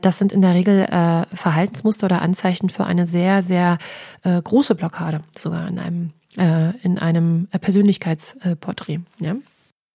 Das 0.00 0.18
sind 0.18 0.32
in 0.32 0.42
der 0.42 0.54
Regel 0.54 0.86
Verhaltensmuster 1.32 2.06
oder 2.06 2.22
Anzeichen 2.22 2.68
für 2.70 2.84
eine 2.84 3.06
sehr, 3.06 3.42
sehr 3.42 3.78
große 4.22 4.74
Blockade, 4.74 5.20
sogar 5.38 5.68
in 5.68 5.78
einem, 5.78 6.10
in 6.82 6.98
einem 6.98 7.48
Persönlichkeitsporträt, 7.60 9.00
ja. 9.20 9.34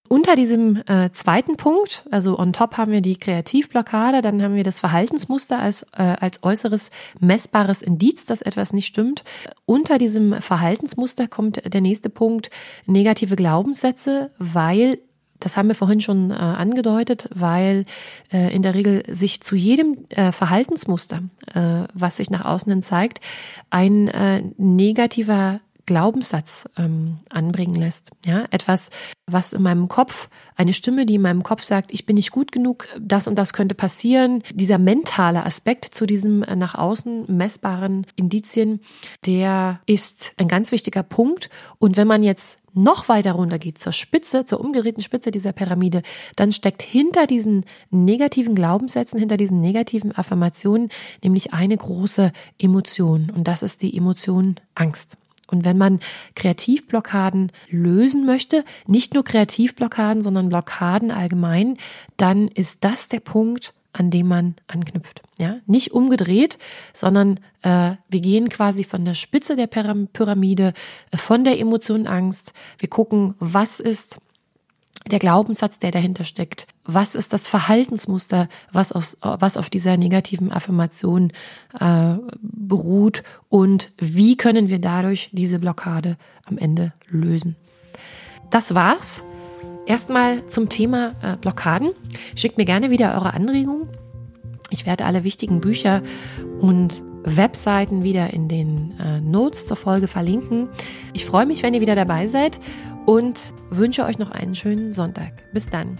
Unter 0.10 0.36
diesem 0.36 0.82
äh, 0.88 1.12
zweiten 1.12 1.56
Punkt, 1.56 2.04
also 2.10 2.39
on 2.39 2.52
top 2.52 2.78
haben 2.78 2.91
wir 2.91 3.02
die 3.02 3.15
Kreativblockade, 3.15 4.22
dann 4.22 4.41
haben 4.41 4.56
wir 4.56 4.63
das 4.63 4.80
Verhaltensmuster 4.80 5.60
als, 5.60 5.84
äh, 5.95 6.02
als 6.19 6.41
äußeres 6.41 6.89
messbares 7.19 7.84
Indiz, 7.84 8.26
dass 8.26 8.41
etwas 8.41 8.74
nicht 8.74 8.88
stimmt. 8.88 9.24
Unter 9.67 10.00
diesem 10.00 10.41
Verhaltensmuster 10.41 11.28
kommt 11.28 11.62
der 11.72 11.82
nächste 11.82 12.10
Punkt, 12.10 12.50
negative 12.88 13.36
Glaubenssätze, 13.36 14.32
weil 14.39 14.98
das 15.39 15.56
haben 15.56 15.67
wir 15.67 15.76
vorhin 15.76 16.02
schon 16.02 16.32
äh, 16.32 16.34
angedeutet, 16.34 17.30
weil 17.34 17.86
äh, 18.34 18.54
in 18.54 18.63
der 18.63 18.74
Regel 18.74 19.04
sich 19.08 19.41
zu 19.41 19.56
jedem 19.56 20.06
äh, 20.10 20.32
Verhaltensmuster, 20.32 21.22
äh, 21.54 21.84
was 21.93 22.17
sich 22.17 22.32
nach 22.32 22.45
außen 22.45 22.72
hin 22.72 22.82
zeigt, 22.82 23.22
ein 23.69 24.08
äh, 24.08 24.41
negativer 24.58 25.62
Glaubenssatz 25.89 26.69
ähm, 26.78 27.17
anbringen 27.30 27.73
lässt. 27.73 28.12
Ja, 28.23 28.45
etwas, 28.52 28.91
was 29.25 29.54
in 29.54 29.63
meinem 29.63 29.88
Kopf, 29.88 30.30
eine 30.56 30.73
Stimme, 30.73 31.08
die 31.08 31.15
in 31.15 31.23
meinem 31.23 31.41
Kopf 31.41 31.63
sagt, 31.63 31.91
ich 31.91 32.06
bin 32.06 32.15
nicht 32.15 32.30
gut 32.30 32.52
genug, 32.52 32.88
das 32.99 33.28
und 33.28 33.34
das 33.36 33.54
könnte 33.54 33.73
passieren. 33.73 34.43
Dieser 34.54 34.78
mentale 34.78 35.43
Aspekt 35.43 35.86
zu 35.86 36.06
diesem 36.06 36.43
äh, 36.43 36.56
nach 36.56 36.75
außen 36.75 37.25
messbaren 37.36 38.06
Indizien, 38.15 38.82
der 39.25 39.80
ist 39.88 40.34
ein 40.38 40.47
ganz 40.47 40.71
wichtiger 40.71 41.02
Punkt. 41.02 41.49
Und 41.80 41.97
wenn 41.97 42.08
man 42.08 42.21
jetzt 42.21 42.60
noch 42.75 43.10
weiter 43.10 43.32
runter 43.32 43.58
geht, 43.58 43.80
zur 43.80 43.91
Spitze, 43.91 44.45
zur 44.45 44.62
umgedrehten 44.62 45.02
Spitze 45.02 45.32
dieser 45.32 45.54
Pyramide, 45.54 46.04
dann 46.36 46.52
steckt 46.52 46.84
hinter 46.84 47.25
diesen 47.25 47.65
negativen 47.89 48.54
Glaubenssätzen, 48.54 49.17
hinter 49.17 49.38
diesen 49.38 49.60
negativen 49.60 50.15
Affirmationen 50.15 50.89
nämlich 51.23 51.52
eine 51.52 51.75
große 51.75 52.32
Emotion. 52.60 53.32
Und 53.36 53.47
das 53.47 53.63
ist 53.63 53.82
die 53.82 53.97
Emotion 53.97 54.56
Angst. 54.75 55.17
Und 55.50 55.66
wenn 55.66 55.78
man 55.78 56.00
Kreativblockaden 56.36 57.52
lösen 57.70 58.26
möchte, 58.26 58.64
nicht 58.88 59.14
nur 59.14 59.24
Kreativblockaden, 59.24 60.24
sondern 60.24 60.50
Blockaden 60.50 61.12
allgemein, 61.12 61.78
dann 62.18 62.48
ist 62.48 62.84
das 62.84 63.08
der 63.08 63.20
Punkt, 63.20 63.74
an 63.92 64.12
dem 64.12 64.28
man 64.28 64.56
anknüpft. 64.68 65.22
Ja, 65.38 65.58
nicht 65.66 65.92
umgedreht, 65.92 66.60
sondern 66.94 67.40
äh, 67.64 67.96
wir 68.08 68.22
gehen 68.22 68.50
quasi 68.50 68.84
von 68.84 69.04
der 69.04 69.16
Spitze 69.16 69.56
der 69.56 69.68
Pyramide, 69.68 70.74
äh, 71.12 71.18
von 71.18 71.44
der 71.44 71.60
Emotion 71.60 72.06
Angst. 72.06 72.54
Wir 72.78 72.90
gucken, 72.90 73.34
was 73.40 73.80
ist 73.80 74.20
der 75.12 75.19
Glaubenssatz, 75.19 75.80
der 75.80 75.91
dahinter 75.91 76.24
steckt. 76.24 76.67
Was 76.86 77.15
ist 77.15 77.34
das 77.34 77.48
Verhaltensmuster, 77.48 78.48
was, 78.72 78.91
aus, 78.91 79.17
was 79.22 79.58
auf 79.58 79.69
dieser 79.69 79.98
negativen 79.98 80.52
Affirmation 80.52 81.32
äh, 81.80 82.15
beruht 82.41 83.24
und 83.50 83.91
wie 83.98 84.38
können 84.38 84.69
wir 84.69 84.80
dadurch 84.80 85.30
diese 85.32 85.60
Blockade 85.60 86.17
am 86.45 86.58
Ende 86.58 86.93
lösen? 87.10 87.56
Das 88.50 88.74
war's. 88.74 89.24
Erstmal 89.86 90.45
zum 90.48 90.69
Thema 90.69 91.15
äh, 91.22 91.36
Blockaden. 91.38 91.91
Schickt 92.36 92.58
mir 92.58 92.65
gerne 92.65 92.89
wieder 92.89 93.15
eure 93.15 93.34
Anregungen. 93.34 93.88
Ich 94.69 94.86
werde 94.86 95.06
alle 95.06 95.24
wichtigen 95.24 95.62
Bücher 95.62 96.04
und 96.60 97.04
Webseiten 97.24 98.04
wieder 98.04 98.32
in 98.34 98.48
den 98.48 98.93
äh, 99.00 99.19
Notes 99.19 99.65
zur 99.65 99.78
Folge 99.78 100.08
verlinken. 100.08 100.69
Ich 101.13 101.26
freue 101.26 101.45
mich, 101.45 101.63
wenn 101.63 101.74
ihr 101.74 101.82
wieder 101.82 101.95
dabei 101.95 102.28
seid 102.28 102.60
und 103.10 103.56
wünsche 103.72 104.06
euch 104.06 104.19
noch 104.19 104.30
einen 104.30 104.54
schönen 104.54 104.93
Sonntag. 104.93 105.32
Bis 105.52 105.67
dann. 105.67 105.95